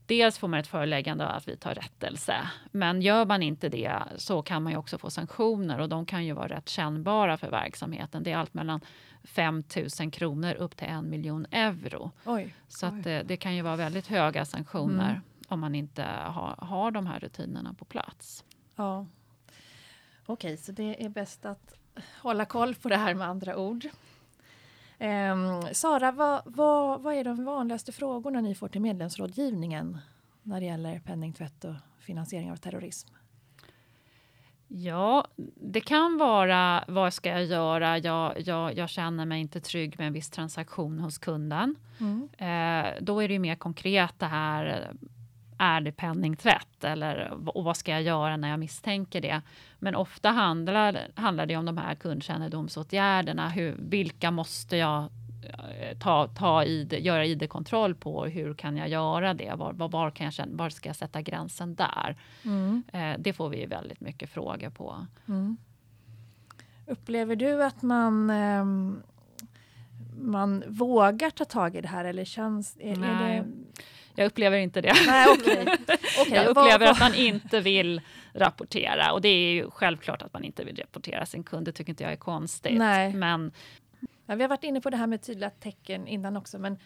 dels 0.06 0.38
får 0.38 0.48
man 0.48 0.60
ett 0.60 0.68
föreläggande 0.68 1.28
att 1.28 1.48
vi 1.48 1.58
tar 1.58 1.74
rättelse, 1.74 2.36
men 2.72 3.02
gör 3.02 3.26
man 3.26 3.44
inte 3.44 3.70
det 3.70 3.94
så 4.18 4.42
kan 4.42 4.64
man 4.64 4.72
ju 4.72 4.78
också 4.78 4.98
få 4.98 5.10
sanktioner 5.10 5.80
och 5.80 5.90
de 5.90 6.06
kan 6.06 6.26
ju 6.26 6.34
vara 6.34 6.48
rätt 6.48 6.70
kännbara 6.70 7.38
för 7.38 7.50
verksamheten. 7.50 8.24
Det 8.24 8.32
är 8.32 8.38
allt 8.38 8.54
mellan 8.54 8.82
5 9.26 9.64
000 10.00 10.12
kronor 10.12 10.54
upp 10.54 10.78
till 10.78 10.88
en 10.88 11.10
miljon 11.10 11.46
euro. 11.52 12.12
Oj. 12.26 12.56
Så 12.68 12.86
att 12.86 13.04
det, 13.04 13.24
det 13.24 13.38
kan 13.38 13.56
ju 13.56 13.62
vara 13.62 13.76
väldigt 13.76 14.08
höga 14.08 14.46
sanktioner 14.46 15.10
Mm. 15.10 15.22
om 15.48 15.60
man 15.60 15.76
inte 15.76 16.04
har, 16.04 16.56
har 16.66 16.92
de 16.92 17.06
här 17.08 17.20
rutinerna 17.20 17.74
på 17.74 17.86
plats. 17.86 18.44
Ja. 18.76 19.06
Okej, 20.26 20.58
så 20.58 20.72
det 20.72 21.06
är 21.06 21.10
bäst 21.10 21.46
att 21.46 21.74
hålla 22.22 22.46
koll 22.46 22.76
på 22.76 22.90
det 22.90 22.98
här 22.98 23.14
med 23.14 23.28
andra 23.28 23.58
ord. 23.58 23.86
Ehm, 24.98 25.62
Sara, 25.74 26.12
vad, 26.12 26.42
vad, 26.46 27.02
vad 27.02 27.14
är 27.14 27.24
de 27.24 27.46
vanligaste 27.46 27.92
frågorna 27.92 28.42
ni 28.42 28.56
får 28.56 28.68
till 28.68 28.82
medlemsrådgivningen 28.82 29.98
när 30.44 30.60
det 30.60 30.66
gäller 30.66 31.00
penningtvätt 31.00 31.66
och 31.66 31.76
finansiering 32.00 32.52
av 32.52 32.56
terrorism? 32.56 33.10
Ja, 34.78 35.28
det 35.56 35.82
kan 35.82 36.18
vara 36.18 36.84
vad 36.88 37.14
ska 37.14 37.30
jag 37.30 37.46
göra? 37.46 37.98
Jag, 37.98 38.42
jag, 38.42 38.78
jag 38.78 38.90
känner 38.90 39.26
mig 39.26 39.42
inte 39.42 39.60
trygg 39.60 39.96
med 39.98 40.08
en 40.08 40.14
viss 40.14 40.30
transaktion 40.30 41.00
hos 41.00 41.18
kunden. 41.18 41.76
Mm. 42.00 42.30
Eh, 42.38 42.94
då 43.02 43.20
är 43.20 43.28
det 43.28 43.34
ju 43.34 43.40
mer 43.40 43.56
konkret 43.56 44.14
det 44.18 44.26
här. 44.26 44.92
Är 45.58 45.82
det 45.82 45.92
penningtvätt 45.92 46.84
eller 46.84 47.34
och 47.48 47.64
vad 47.64 47.78
ska 47.78 47.92
jag 47.92 48.02
göra 48.02 48.38
när 48.38 48.50
jag 48.50 48.60
misstänker 48.60 49.22
det? 49.22 49.42
Men 49.80 49.96
ofta 49.96 50.30
handlar, 50.30 51.08
handlar 51.16 51.46
det 51.46 51.56
om 51.56 51.66
de 51.66 51.78
här 51.78 51.96
kundkännedomsåtgärderna. 51.96 53.50
Hur, 53.50 53.76
vilka 53.80 54.32
måste 54.32 54.78
jag 54.78 55.10
ta, 56.00 56.28
ta 56.28 56.64
ID, 56.64 56.94
göra 56.94 57.26
id-kontroll 57.26 57.96
på? 57.96 58.26
Hur 58.26 58.54
kan 58.54 58.78
jag 58.78 58.90
göra 58.90 59.34
det? 59.34 59.54
Var, 59.56 59.74
var, 59.74 59.90
var, 59.90 60.12
kan 60.12 60.32
jag, 60.38 60.48
var 60.48 60.70
ska 60.70 60.90
jag 60.90 60.96
sätta 60.96 61.22
gränsen 61.22 61.76
där? 61.76 62.16
Mm. 62.46 62.84
Eh, 62.94 63.14
det 63.20 63.34
får 63.34 63.50
vi 63.50 63.66
väldigt 63.66 64.02
mycket 64.02 64.30
frågor 64.30 64.70
på. 64.70 65.06
Mm. 65.28 65.58
Upplever 66.88 67.36
du 67.36 67.64
att 67.64 67.82
man, 67.82 68.30
ehm, 68.30 69.02
man 70.20 70.64
vågar 70.68 71.30
ta 71.30 71.46
tag 71.46 71.76
i 71.76 71.82
det 71.82 71.88
här 71.88 72.06
eller 72.06 72.26
känns... 72.26 72.78
Är, 72.80 72.92
är 72.92 72.96
Nej. 72.96 73.44
det, 73.44 73.82
Jag 74.16 74.26
upplever 74.26 74.58
inte 74.58 74.82
det. 74.82 74.94
nej, 75.08 75.28
okej. 75.40 75.66
Okej, 76.22 76.34
Jag 76.34 76.46
upplever 76.46 76.86
att 76.86 77.00
man 77.00 77.14
inte 77.14 77.60
vill 77.62 78.02
rapportera 78.34 79.12
och 79.14 79.22
det 79.22 79.30
är 79.30 79.54
ju 79.54 79.70
självklart 79.72 80.22
att 80.22 80.34
man 80.34 80.44
inte 80.44 80.64
vill 80.64 80.78
rapportera 80.78 81.26
sin 81.26 81.44
kund. 81.44 81.66
Det 81.66 81.72
tycker 81.72 81.90
inte 81.90 82.04
jag 82.04 82.12
är 82.14 82.18
konstigt. 82.18 82.78
Nej. 82.78 83.14
Men 83.14 83.52
Ja, 84.26 84.36
vi 84.36 84.42
har 84.42 84.50
varit 84.50 84.64
inne 84.64 84.82
på 84.82 84.90
det 84.90 84.98
här 84.98 85.08
med 85.08 85.22
tydliga 85.22 85.50
tecken 85.50 86.08
innan 86.08 86.38
också, 86.38 86.60
men 86.60 86.78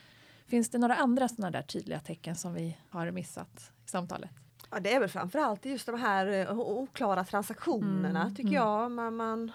finns 0.48 0.70
det 0.70 0.78
några 0.78 0.96
andra 0.96 1.28
sådana 1.28 1.52
där 1.52 1.62
tydliga 1.62 2.00
tecken 2.00 2.36
som 2.36 2.54
vi 2.54 2.78
har 2.90 3.12
missat 3.12 3.72
i 3.86 3.90
samtalet? 3.90 4.30
Ja, 4.72 4.80
det 4.80 4.94
är 4.94 5.00
väl 5.00 5.10
framförallt 5.10 5.66
just 5.66 5.86
de 5.86 6.00
här 6.02 6.28
eh, 6.28 6.60
oklara 6.60 7.24
transaktionerna 7.24 8.22
Mm, 8.22 8.36
tycker 8.36 8.50
mm. 8.50 8.54
jag. 8.54 8.92
Man, 8.92 9.16
man, 9.16 9.52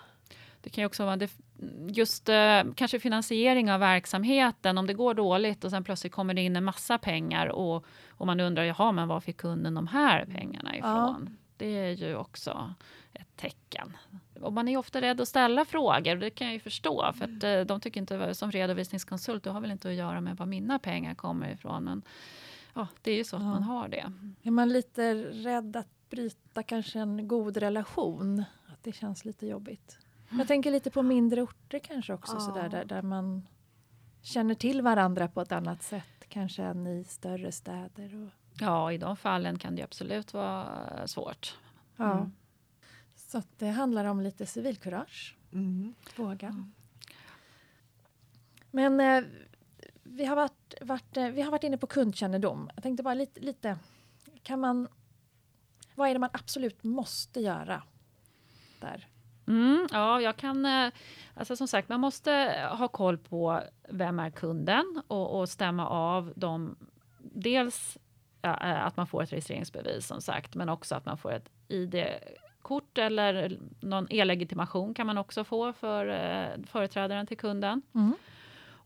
det 0.60 0.70
kan 0.70 0.82
ju 0.82 0.86
också 0.86 1.04
vara 1.04 1.16
det, 1.16 1.30
just 1.88 2.28
eh, 2.28 2.62
kanske 2.74 3.00
finansiering 3.00 3.72
av 3.72 3.80
verksamheten. 3.80 4.78
Om 4.78 4.86
det 4.86 4.94
går 4.94 5.14
dåligt 5.14 5.64
och 5.64 5.70
sen 5.70 5.84
plötsligt 5.84 6.12
kommer 6.12 6.34
det 6.34 6.40
in 6.40 6.56
en 6.56 6.64
massa 6.64 6.98
pengar 6.98 7.46
och, 7.46 7.86
och 8.08 8.26
man 8.26 8.40
undrar, 8.40 8.62
jaha, 8.62 8.92
men 8.92 9.08
var 9.08 9.20
fick 9.20 9.36
kunden 9.36 9.74
de 9.74 9.86
här 9.86 10.26
pengarna 10.26 10.76
ifrån? 10.76 11.36
Det 11.56 11.66
är 11.66 11.90
ju 11.90 12.16
också 12.16 12.74
ett 13.12 13.36
tecken. 13.36 13.96
Och 14.40 14.52
man 14.52 14.68
är 14.68 14.76
ofta 14.76 15.00
rädd 15.00 15.20
att 15.20 15.28
ställa 15.28 15.64
frågor, 15.64 16.16
det 16.16 16.30
kan 16.30 16.46
jag 16.46 16.54
ju 16.54 16.60
förstå. 16.60 17.12
För 17.12 17.24
att 17.24 17.42
eh, 17.44 17.60
de 17.60 17.80
tycker 17.80 18.00
inte, 18.00 18.34
som 18.34 18.50
redovisningskonsult, 18.50 19.44
du 19.44 19.50
har 19.50 19.60
väl 19.60 19.70
inte 19.70 19.88
att 19.88 19.94
göra 19.94 20.20
med 20.20 20.36
var 20.36 20.46
mina 20.46 20.78
pengar 20.78 21.14
kommer 21.14 21.48
ifrån. 21.50 21.84
Men 21.84 22.02
ja, 22.74 22.86
det 23.02 23.10
är 23.10 23.16
ju 23.16 23.24
så 23.24 23.36
att 23.36 23.42
Ja. 23.42 23.48
man 23.48 23.62
har 23.62 23.88
det. 23.88 24.12
Är 24.42 24.50
man 24.50 24.68
lite 24.68 25.14
rädd 25.24 25.76
att 25.76 26.10
bryta 26.10 26.62
kanske 26.62 26.98
en 27.00 27.28
god 27.28 27.56
relation? 27.56 28.44
Att 28.72 28.82
det 28.82 28.92
känns 28.92 29.24
lite 29.24 29.46
jobbigt? 29.46 29.98
Jag 30.30 30.48
tänker 30.48 30.70
lite 30.70 30.90
på 30.90 31.02
mindre 31.02 31.42
orter 31.42 31.78
kanske 31.78 32.12
också, 32.14 32.34
Ja. 32.36 32.40
sådär, 32.40 32.68
där, 32.68 32.84
där 32.84 33.02
man 33.02 33.46
känner 34.22 34.54
till 34.54 34.82
varandra 34.82 35.28
på 35.28 35.40
ett 35.40 35.52
annat 35.52 35.82
sätt 35.82 36.24
kanske 36.28 36.62
än 36.62 36.86
i 36.86 37.04
större 37.04 37.52
städer. 37.52 38.24
Och, 38.24 38.30
Ja, 38.60 38.92
i 38.92 38.98
de 38.98 39.16
fallen 39.16 39.58
kan 39.58 39.76
det 39.76 39.82
absolut 39.82 40.32
vara 40.34 40.66
svårt. 41.06 41.58
ja. 41.96 42.12
Mm. 42.12 42.32
Så 43.34 43.38
att 43.38 43.58
det 43.58 43.68
handlar 43.68 44.04
om 44.04 44.20
lite 44.20 44.46
civilkurage. 44.46 45.36
mm. 45.52 45.94
Våga. 46.16 46.64
Men 48.70 49.00
eh, 49.00 49.24
vi, 50.02 50.24
har 50.24 50.36
varit, 50.36 50.74
varit, 50.80 51.16
vi 51.16 51.42
har 51.42 51.50
varit 51.50 51.64
inne 51.64 51.78
på 51.78 51.86
kundkännedom. 51.86 52.70
Jag 52.74 52.82
tänkte 52.82 53.02
bara 53.02 53.14
lite, 53.14 53.40
lite 53.40 53.78
kan 54.42 54.60
man... 54.60 54.88
Vad 55.94 56.08
är 56.08 56.12
det 56.12 56.18
man 56.18 56.30
absolut 56.32 56.84
måste 56.84 57.40
göra 57.40 57.82
där? 58.80 59.08
Mm, 59.46 59.88
ja, 59.92 60.20
jag 60.20 60.36
kan... 60.36 60.66
eh, 60.66 60.92
Alltså 61.34 61.56
som 61.56 61.68
sagt, 61.68 61.88
man 61.88 62.00
måste 62.00 62.30
ha 62.78 62.88
koll 62.88 63.18
på 63.18 63.60
vem 63.88 64.18
är 64.18 64.30
kunden 64.30 65.02
och, 65.06 65.40
och 65.40 65.48
stämma 65.48 65.88
av 65.88 66.32
dem. 66.36 66.76
Dels 67.18 67.98
ja, 68.42 68.60
eh, 68.60 68.84
att 68.86 68.96
man 68.96 69.06
får 69.06 69.22
ett 69.22 69.32
registreringsbevis 69.32 70.06
som 70.06 70.20
sagt, 70.20 70.54
men 70.54 70.68
också 70.68 70.94
att 70.94 71.06
man 71.06 71.18
får 71.18 71.32
ett 71.32 71.50
ID-kort 72.64 72.98
eller 72.98 73.58
någon 73.80 74.06
e-legitimation 74.10 74.94
kan 74.94 75.06
man 75.06 75.18
också 75.18 75.44
få 75.44 75.72
för 75.72 76.06
eh, 76.08 76.64
företrädaren 76.66 77.26
till 77.26 77.36
kunden. 77.36 77.82
Mm. 77.94 78.14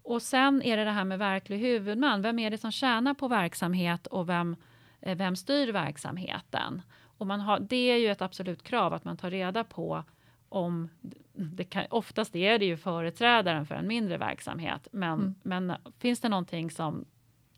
Och 0.05 0.23
sen 0.23 0.63
är 0.63 0.77
det 0.77 0.85
det 0.85 0.91
här 0.91 1.05
med 1.05 1.19
verklig 1.19 1.59
huvudman. 1.59 2.23
Vem 2.23 2.39
är 2.39 2.51
det 2.51 2.59
som 2.59 2.73
tjänar 2.73 3.15
på 3.15 3.29
verksamhet 3.29 4.07
och 4.07 4.29
vem, 4.29 4.57
eh, 5.01 5.17
vem 5.17 5.37
styr 5.37 5.73
verksamheten? 5.73 6.83
Och 7.19 7.27
man 7.27 7.41
har, 7.41 7.61
det 7.61 7.91
är 7.91 7.97
ju 7.97 8.11
ett 8.11 8.23
absolut 8.23 8.63
krav 8.63 8.93
att 8.93 9.05
man 9.05 9.17
tar 9.17 9.31
reda 9.31 9.65
på 9.65 10.05
om 10.51 10.89
det 11.33 11.65
kan, 11.65 11.85
oftast 11.91 12.37
är 12.37 12.59
det 12.59 12.65
ju 12.67 12.77
företrädaren 12.77 13.67
för 13.67 13.75
en 13.75 13.87
mindre 13.87 14.19
verksamhet, 14.19 14.89
men, 14.93 15.19
Mm. 15.21 15.35
men 15.43 15.73
finns 15.99 16.21
det 16.21 16.29
någonting 16.29 16.71
som 16.71 17.05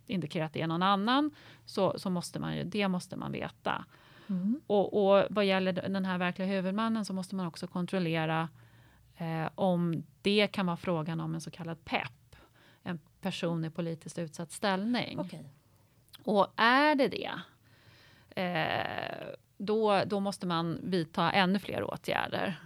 indikerar 0.07 0.45
att 0.47 0.53
det 0.53 0.63
är 0.63 0.67
någon 0.67 0.83
annan 0.83 1.31
så, 1.65 1.99
så 1.99 2.11
måste 2.11 2.39
man 2.41 2.57
ju, 2.57 2.65
det 2.65 2.89
måste 2.89 3.17
man 3.17 3.33
veta. 3.33 3.85
Mm. 4.31 4.61
Och, 4.67 5.13
och 5.13 5.27
vad 5.31 5.45
gäller 5.45 5.73
den 5.73 6.05
här 6.05 6.19
verkliga 6.19 6.49
huvudmannen 6.49 7.05
så 7.05 7.13
måste 7.13 7.35
man 7.35 7.47
också 7.47 7.67
kontrollera 7.67 8.49
eh, 9.17 9.49
om 9.55 10.03
det 10.23 10.47
kan 10.47 10.67
vara 10.67 10.77
frågan 10.77 11.21
om 11.21 11.35
en 11.35 11.41
så 11.41 11.51
kallad 11.51 11.85
PEP, 11.85 12.37
en 12.83 12.99
person 13.21 13.65
i 13.65 13.71
politiskt 13.71 14.19
utsatt 14.19 14.53
ställning. 14.53 15.19
Okej. 15.19 15.45
Och 16.25 16.47
är 16.57 16.95
det 16.95 17.09
det, 17.09 17.31
eh, 18.43 19.35
då, 19.57 20.03
då 20.07 20.21
måste 20.21 20.47
man 20.47 20.79
vidta 20.83 21.31
ännu 21.31 21.59
fler 21.59 21.85
åtgärder. 21.85 22.61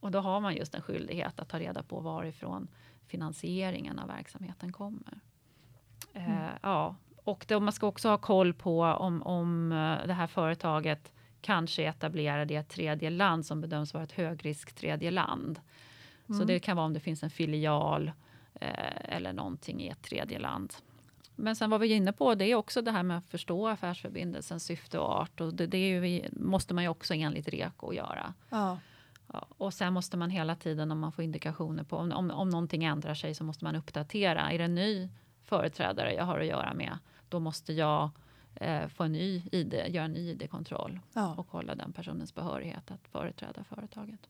Och 0.00 0.10
då 0.10 0.18
har 0.18 0.40
man 0.40 0.56
just 0.56 0.74
en 0.74 0.82
skyldighet 0.82 1.40
att 1.40 1.48
ta 1.48 1.58
reda 1.58 1.82
på 1.82 2.00
varifrån 2.00 2.68
finansieringen 3.06 3.98
av 3.98 4.08
verksamheten 4.08 4.72
kommer. 4.72 5.20
Eh, 6.12 6.50
ja. 6.62 6.96
Och 7.28 7.44
då, 7.48 7.60
man 7.60 7.72
ska 7.72 7.86
också 7.86 8.08
ha 8.08 8.18
koll 8.18 8.54
på 8.54 8.82
om, 8.82 9.22
om 9.22 9.72
eh, 9.72 10.06
det 10.06 10.12
här 10.12 10.26
företaget 10.26 11.12
kanske 11.40 11.82
är 11.84 11.88
etablerade 11.88 12.54
i 12.54 12.56
ett 12.56 12.68
tredje 12.68 13.10
land 13.10 13.46
som 13.46 13.60
bedöms 13.60 13.94
vara 13.94 14.04
ett 14.04 14.12
högrisk 14.12 14.72
tredje 14.74 15.10
land. 15.10 15.60
Så 16.26 16.32
Mm. 16.34 16.46
det 16.46 16.60
kan 16.60 16.76
vara 16.76 16.86
om 16.86 16.92
det 16.94 17.00
finns 17.00 17.22
en 17.22 17.30
filial 17.30 18.12
eh, 18.54 19.14
eller 19.16 19.32
någonting 19.32 19.80
i 19.82 19.88
ett 19.88 20.02
tredje 20.02 20.38
land. 20.38 20.74
Men 21.36 21.56
sen 21.56 21.70
var 21.70 21.78
vi 21.78 21.92
inne 21.92 22.12
på, 22.12 22.34
det 22.34 22.44
är 22.44 22.54
också 22.54 22.82
det 22.82 22.90
här 22.90 23.02
med 23.02 23.18
att 23.18 23.26
förstå 23.26 23.68
affärsförbindelsens 23.68 24.64
syfte 24.64 24.98
och 24.98 25.08
art. 25.10 25.40
Och 25.40 25.54
det, 25.54 25.66
det 25.66 25.78
är 25.78 26.00
vi- 26.00 26.28
måste 26.32 26.74
man 26.74 26.84
ju 26.84 26.88
också 26.90 27.14
enligt 27.14 27.48
REKO 27.48 27.92
göra. 27.92 28.34
Ja. 28.50 28.78
Ja, 29.32 29.46
och 29.58 29.74
sen 29.74 29.92
måste 29.92 30.16
man 30.16 30.30
hela 30.30 30.54
tiden, 30.56 30.90
om 30.90 30.98
man 31.00 31.12
får 31.12 31.24
indikationer 31.24 31.82
på 31.84 31.96
om, 31.96 32.12
om, 32.12 32.30
om 32.30 32.48
någonting 32.48 32.84
ändrar 32.84 33.14
sig, 33.14 33.34
så 33.34 33.44
måste 33.44 33.64
man 33.64 33.76
uppdatera. 33.76 34.52
Är 34.52 34.58
det 34.58 34.64
en 34.64 34.74
ny 34.74 35.08
företrädare 35.44 36.14
jag 36.14 36.24
har 36.24 36.40
att 36.40 36.46
göra 36.46 36.74
med, 36.74 36.98
då 37.28 37.40
måste 37.40 37.72
jag 37.72 38.10
eh, 38.54 38.88
få 38.88 39.02
en 39.04 39.12
ny 39.12 39.42
ID, 39.52 39.74
göra 39.88 40.04
en 40.04 40.12
ny 40.12 40.30
ID-kontroll 40.30 41.00
Ja. 41.12 41.34
och 41.34 41.48
kolla 41.50 41.74
den 41.74 41.92
personens 41.92 42.34
behörighet 42.34 42.90
att 42.90 43.08
företräda 43.12 43.64
företaget. 43.64 44.20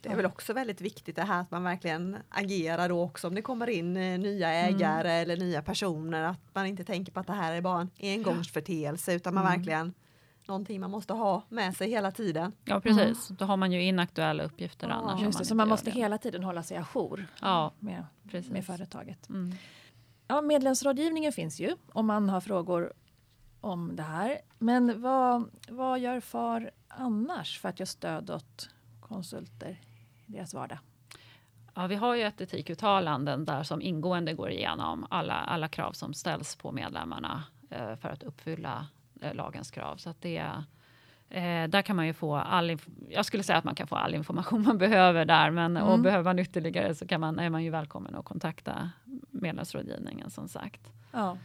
Det 0.00 0.08
är 0.08 0.16
väl 0.16 0.26
också 0.26 0.52
väldigt 0.52 0.80
viktigt 0.80 1.16
det 1.16 1.22
här 1.22 1.40
att 1.40 1.50
man 1.50 1.62
verkligen 1.62 2.16
agerar 2.28 2.88
då 2.88 3.02
också 3.02 3.26
om 3.28 3.34
det 3.34 3.42
kommer 3.42 3.66
in 3.68 3.96
eh, 3.96 4.18
nya 4.18 4.48
ägare 4.52 5.10
eller 5.12 5.36
nya 5.36 5.62
personer. 5.62 6.22
Att 6.22 6.40
man 6.54 6.66
inte 6.66 6.84
tänker 6.84 7.12
på 7.12 7.20
att 7.20 7.26
det 7.26 7.32
här 7.32 7.52
är 7.52 7.60
bara 7.60 7.80
en 7.80 7.90
engångsförteelse 8.00 9.14
utan 9.14 9.34
man 9.34 9.44
Mm. 9.46 9.58
verkligen 9.58 9.94
någonting 10.46 10.80
man 10.80 10.90
måste 10.90 11.12
ha 11.12 11.42
med 11.48 11.76
sig 11.76 11.90
hela 11.90 12.10
tiden. 12.10 12.52
Ja, 12.64 12.80
precis. 12.80 13.28
Då 13.28 13.44
har 13.44 13.56
man 13.56 13.72
ju 13.72 13.82
inaktuella 13.82 14.42
uppgifter 14.42 14.88
Ja, 14.88 14.94
annars. 14.94 15.22
Just 15.22 15.38
det, 15.38 15.44
så 15.44 15.48
inte 15.48 15.54
man 15.54 15.68
måste 15.68 15.90
det. 15.90 15.96
hela 15.96 16.18
tiden 16.18 16.44
hålla 16.44 16.62
sig 16.62 16.76
ajour 16.76 17.26
Ja, 17.40 17.72
med, 17.78 18.04
precis. 18.30 18.50
med 18.52 18.64
företaget. 18.66 19.28
Mm. 19.28 19.52
Ja, 20.28 20.40
medlemsrådgivningen 20.40 21.32
finns 21.32 21.60
ju 21.60 21.76
om 21.92 22.06
man 22.06 22.28
har 22.28 22.40
frågor 22.40 22.92
om 23.60 23.96
det 23.96 24.02
här. 24.02 24.38
Men 24.58 25.02
vad, 25.02 25.50
vad 25.68 25.98
gör 25.98 26.20
FAR 26.20 26.70
annars 26.88 27.58
för 27.60 27.68
att 27.68 27.80
ge 27.80 27.86
stöd 27.86 28.30
åt 28.30 28.70
konsulter 29.00 29.80
i 30.26 30.32
deras 30.32 30.54
vardag? 30.54 30.78
Ja, 31.74 31.86
vi 31.86 31.94
har 31.94 32.14
ju 32.14 32.22
ett 32.22 32.40
etikuttalanden 32.40 33.44
där 33.44 33.62
som 33.62 33.82
ingående 33.82 34.34
går 34.34 34.50
igenom 34.50 35.06
alla, 35.10 35.34
alla 35.34 35.68
krav 35.68 35.92
som 35.92 36.14
ställs 36.14 36.56
på 36.56 36.72
medlemmarna 36.72 37.44
eh, 37.70 37.96
för 37.96 38.08
att 38.08 38.22
uppfylla 38.22 38.86
eh, 39.20 39.34
lagens 39.34 39.70
krav. 39.70 39.96
Så 39.96 40.10
att 40.10 40.20
det, 40.22 40.36
eh, 41.30 41.68
där 41.68 41.82
kan 41.82 41.96
man 41.96 42.06
ju 42.06 42.12
få 42.12 42.36
all, 42.36 42.78
jag 43.08 43.24
skulle 43.26 43.42
säga 43.42 43.58
att 43.58 43.64
man 43.64 43.74
kan 43.74 43.86
få 43.86 43.96
all 43.96 44.14
information 44.14 44.62
man 44.66 44.78
behöver 44.78 45.24
där, 45.24 45.50
men 45.50 45.76
och 45.76 45.88
Mm. 45.88 46.02
behöver 46.02 46.24
man 46.24 46.38
ytterligare 46.38 46.94
så 46.94 47.06
kan 47.06 47.20
man, 47.20 47.38
är 47.38 47.50
man 47.50 47.64
ju 47.64 47.70
välkommen 47.70 48.14
att 48.14 48.24
kontakta 48.24 48.90
medlemsrådgivningen 49.40 50.30
som 50.30 50.48
sagt. 50.48 50.80
Ja. 51.12 51.38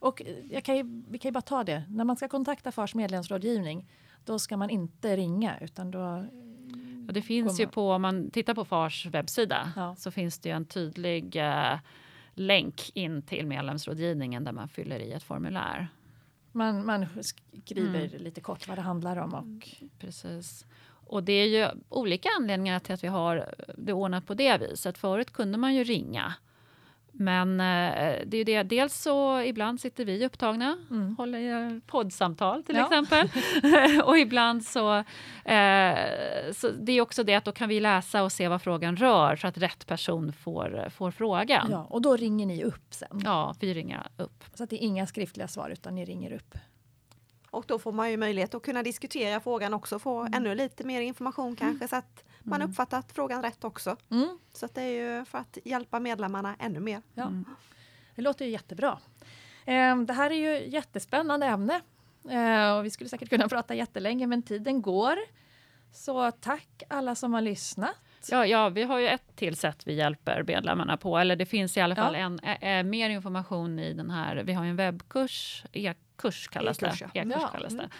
Och 0.00 0.22
jag 0.50 0.64
kan 0.64 0.76
ju, 0.76 1.02
vi 1.08 1.18
kan 1.18 1.28
ju 1.28 1.32
bara 1.32 1.40
ta 1.42 1.64
det. 1.64 1.82
När 1.88 2.04
man 2.04 2.16
ska 2.16 2.28
kontakta 2.28 2.72
FARs 2.72 2.94
medlemsrådgivning 2.94 3.86
då 4.24 4.38
ska 4.38 4.56
man 4.56 4.70
inte 4.70 5.16
ringa 5.16 5.58
utan 5.60 5.90
då... 5.90 6.24
Och 7.08 7.14
det 7.14 7.22
finns 7.22 7.48
Kommer- 7.48 7.60
ju 7.60 7.66
på, 7.66 7.90
om 7.92 8.02
man 8.02 8.30
tittar 8.30 8.54
på 8.54 8.64
FARs 8.64 9.06
webbsida 9.06 9.72
Ja. 9.76 9.96
så 9.96 10.10
finns 10.10 10.38
det 10.38 10.48
ju 10.48 10.54
en 10.54 10.64
tydlig 10.64 11.36
eh, 11.36 11.78
länk 12.34 12.90
in 12.94 13.22
till 13.22 13.46
medlemsrådgivningen 13.46 14.44
där 14.44 14.52
man 14.52 14.68
fyller 14.68 14.98
i 14.98 15.12
ett 15.12 15.22
formulär. 15.22 15.88
Man, 16.52 16.86
man 16.86 17.06
skriver 17.62 18.04
Mm. 18.06 18.22
lite 18.22 18.40
kort 18.40 18.68
vad 18.68 18.78
det 18.78 18.82
handlar 18.82 19.16
om. 19.16 19.34
Och, 19.34 19.68
Precis. 19.98 20.66
Och 21.06 21.22
det 21.24 21.32
är 21.32 21.46
ju 21.46 21.68
olika 21.88 22.28
anledningar 22.38 22.78
till 22.78 22.94
att 22.94 23.04
vi 23.04 23.08
har 23.08 23.54
det 23.78 23.92
ordnat 23.92 24.26
på 24.26 24.34
det 24.34 24.58
viset. 24.58 24.98
Förut 24.98 25.30
kunde 25.32 25.58
man 25.58 25.74
ju 25.74 25.84
ringa. 25.84 26.34
Men 27.12 27.60
eh, 27.60 28.18
det 28.26 28.36
är 28.36 28.38
ju 28.38 28.44
det, 28.44 28.62
dels 28.62 28.94
så 29.02 29.40
ibland 29.40 29.80
sitter 29.80 30.04
vi 30.04 30.26
upptagna, 30.26 30.76
Mm. 30.90 31.16
håller 31.16 31.66
eh, 31.66 31.78
poddsamtal 31.86 32.62
till 32.62 32.76
Ja. 32.76 32.82
exempel. 32.84 33.28
och 34.04 34.18
ibland 34.18 34.64
så, 34.64 34.94
eh, 35.44 35.98
så 36.52 36.68
det 36.80 36.92
är 36.92 37.00
också 37.00 37.22
det 37.24 37.34
att 37.34 37.44
då 37.44 37.52
kan 37.52 37.68
vi 37.68 37.80
läsa 37.80 38.22
och 38.22 38.32
se 38.32 38.48
vad 38.48 38.62
frågan 38.62 38.96
rör 38.96 39.36
så 39.36 39.46
att 39.46 39.58
rätt 39.58 39.86
person 39.86 40.32
får, 40.32 40.88
får 40.90 41.10
frågan. 41.10 41.68
ja, 41.70 41.86
och 41.90 42.02
då 42.02 42.16
ringer 42.16 42.46
ni 42.46 42.64
upp 42.64 42.94
sen. 42.94 43.22
Ja, 43.24 43.54
vi 43.60 43.74
ringer 43.74 44.06
upp. 44.16 44.44
Så 44.54 44.64
att 44.64 44.70
det 44.70 44.76
är 44.84 44.86
inga 44.86 45.06
skriftliga 45.06 45.48
svar 45.48 45.70
utan 45.70 45.94
ni 45.94 46.04
ringer 46.04 46.32
upp. 46.32 46.54
Och 47.50 47.64
då 47.68 47.78
får 47.78 47.92
man 47.92 48.10
ju 48.10 48.16
möjlighet 48.16 48.54
att 48.54 48.62
kunna 48.62 48.82
diskutera 48.82 49.40
frågan 49.40 49.74
också, 49.74 49.98
få 49.98 50.28
ännu 50.34 50.54
lite 50.54 50.84
mer 50.84 51.00
information 51.00 51.56
kanske 51.56 51.88
så 51.88 51.96
att 51.96 52.24
man 52.42 52.60
Mm. 52.60 52.70
uppfattat 52.70 53.12
frågan 53.12 53.42
rätt 53.42 53.64
också. 53.64 53.96
Mm. 54.10 54.38
Så 54.52 54.66
att 54.66 54.74
det 54.74 54.82
är 54.82 55.18
ju 55.18 55.24
för 55.24 55.38
att 55.38 55.58
hjälpa 55.64 56.00
medlemmarna 56.00 56.56
ännu 56.58 56.80
mer. 56.80 57.02
Ja. 57.14 57.22
Mm. 57.22 57.44
Det 58.14 58.22
låter 58.22 58.44
ju 58.44 58.50
jättebra. 58.50 58.98
Eh, 59.64 59.96
Det 59.96 60.12
här 60.12 60.30
är 60.30 60.34
ju 60.34 60.56
ett 60.66 60.72
jättespännande 60.72 61.46
ämne 61.46 61.80
Eh, 62.30 62.72
och 62.76 62.84
vi 62.84 62.90
skulle 62.90 63.10
säkert 63.10 63.28
kunna 63.28 63.48
prata 63.48 63.74
jättelänge 63.74 64.26
men 64.26 64.42
tiden 64.42 64.82
går. 64.82 65.16
Så 65.92 66.30
tack 66.30 66.82
alla 66.88 67.14
som 67.14 67.32
har 67.34 67.40
lyssnat. 67.40 67.96
Ja, 68.30 68.46
ja, 68.46 68.68
vi 68.68 68.82
har 68.82 68.98
ju 68.98 69.08
ett 69.08 69.36
till 69.36 69.56
sätt 69.56 69.82
vi 69.86 69.94
hjälper 69.94 70.42
medlemmarna 70.42 70.96
på, 70.96 71.18
eller 71.18 71.36
det 71.36 71.46
finns 71.46 71.76
i 71.76 71.80
alla 71.80 71.94
fall 71.96 72.14
Ja. 72.14 72.20
en, 72.20 72.40
ä, 72.42 72.58
ä, 72.60 72.82
mer 72.82 73.10
information 73.10 73.78
i 73.78 73.92
den 73.92 74.10
här. 74.10 74.36
Vi 74.36 74.52
har 74.52 74.64
ju 74.64 74.70
en 74.70 74.76
webbkurs, 74.76 75.64
e-kurs 75.72 76.48
kallas 76.48 76.82
E-kurs, 76.82 76.98
det. 76.98 77.10
ja. 77.14 77.20
E-kurs 77.22 77.42
Ja, 77.42 77.48
kallas 77.48 77.72
mm. 77.72 77.84
det. 77.84 77.90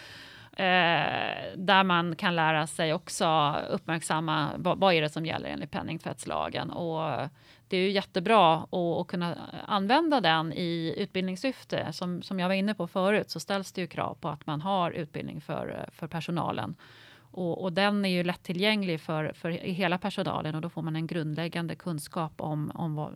Eh, 0.61 1.57
där 1.57 1.83
man 1.83 2.15
kan 2.15 2.35
lära 2.35 2.67
sig 2.67 2.93
också 2.93 3.55
uppmärksamma 3.69 4.49
vad, 4.57 4.79
vad 4.79 4.93
är 4.93 5.01
det 5.01 5.09
som 5.09 5.25
gäller 5.25 5.49
enligt 5.49 5.71
penningtvättslagen. 5.71 6.69
Och 6.69 7.29
det 7.67 7.77
är 7.77 7.81
ju 7.81 7.91
jättebra 7.91 8.57
att, 8.57 8.73
att 8.73 9.07
kunna 9.07 9.37
använda 9.65 10.21
den 10.21 10.53
i 10.53 10.95
utbildningssyfte. 10.97 11.93
Som, 11.93 12.21
som 12.21 12.39
jag 12.39 12.47
var 12.47 12.55
inne 12.55 12.73
på 12.73 12.87
förut 12.87 13.29
så 13.29 13.39
ställs 13.39 13.71
det 13.71 13.81
ju 13.81 13.87
krav 13.87 14.17
på 14.21 14.29
att 14.29 14.45
man 14.45 14.61
har 14.61 14.91
utbildning 14.91 15.41
för, 15.41 15.89
för 15.91 16.07
personalen. 16.07 16.75
Och, 17.19 17.63
och 17.63 17.73
den 17.73 18.05
är 18.05 18.09
ju 18.09 18.23
lättillgänglig 18.23 19.01
för, 19.01 19.33
för 19.33 19.49
hela 19.49 19.97
personalen 19.97 20.55
och 20.55 20.61
då 20.61 20.69
får 20.69 20.81
man 20.81 20.95
en 20.95 21.07
grundläggande 21.07 21.75
kunskap 21.75 22.41
om, 22.41 22.71
om 22.75 22.95
vad, 22.95 23.13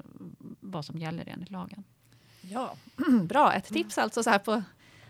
vad 0.60 0.86
som 0.86 0.98
gäller 0.98 1.30
enligt 1.30 1.52
lagen. 1.52 1.84
Ja, 2.42 2.74
bra. 3.24 3.54
Ett 3.54 3.66
tips 3.66 3.98
alltså 3.98 4.24
så 4.24 4.30
här 4.30 4.40
på 4.40 4.64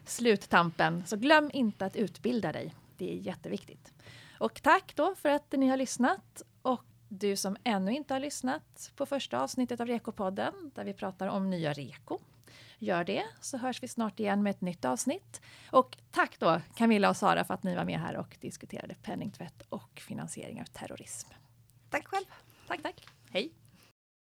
sluttampen. 0.10 1.04
Så 1.06 1.18
glöm 1.18 1.50
inte 1.54 1.86
att 1.86 1.96
utbilda 1.96 2.52
dig. 2.52 2.74
Det 2.98 3.12
är 3.12 3.16
jätteviktigt. 3.16 3.94
Och 4.40 4.62
tack 4.62 4.96
då 4.96 5.16
för 5.16 5.30
att 5.30 5.52
ni 5.52 5.68
har 5.68 5.78
lyssnat. 5.78 6.42
Och 6.62 6.84
du 7.10 7.36
som 7.36 7.58
ännu 7.64 7.92
inte 7.92 8.14
har 8.14 8.20
lyssnat 8.20 8.92
på 8.96 9.06
första 9.06 9.40
avsnittet 9.40 9.80
av 9.80 9.88
Rekopodden 9.88 10.54
där 10.76 10.84
vi 10.84 10.94
pratar 10.94 11.28
om 11.28 11.50
nya 11.50 11.74
Reko. 11.74 12.20
Gör 12.80 13.04
det 13.04 13.24
så 13.42 13.58
hörs 13.58 13.84
vi 13.84 13.88
snart 13.88 14.20
igen 14.20 14.44
med 14.44 14.52
ett 14.52 14.62
nytt 14.62 14.86
avsnitt. 14.86 15.42
Och 15.72 15.98
tack 16.12 16.40
då 16.40 16.62
Camilla 16.76 17.10
och 17.10 17.18
Sara 17.18 17.44
för 17.44 17.54
att 17.54 17.64
ni 17.64 17.76
var 17.76 17.86
med 17.86 18.00
här 18.00 18.18
och 18.18 18.38
diskuterade 18.42 18.96
penningtvätt 18.96 19.62
och 19.70 20.00
finansiering 20.08 20.62
av 20.62 20.66
terrorism. 20.66 21.30
Tack 21.90 22.08
själv! 22.08 22.26
Tack, 22.68 22.84
tack. 22.84 23.08
Hej! 23.30 23.65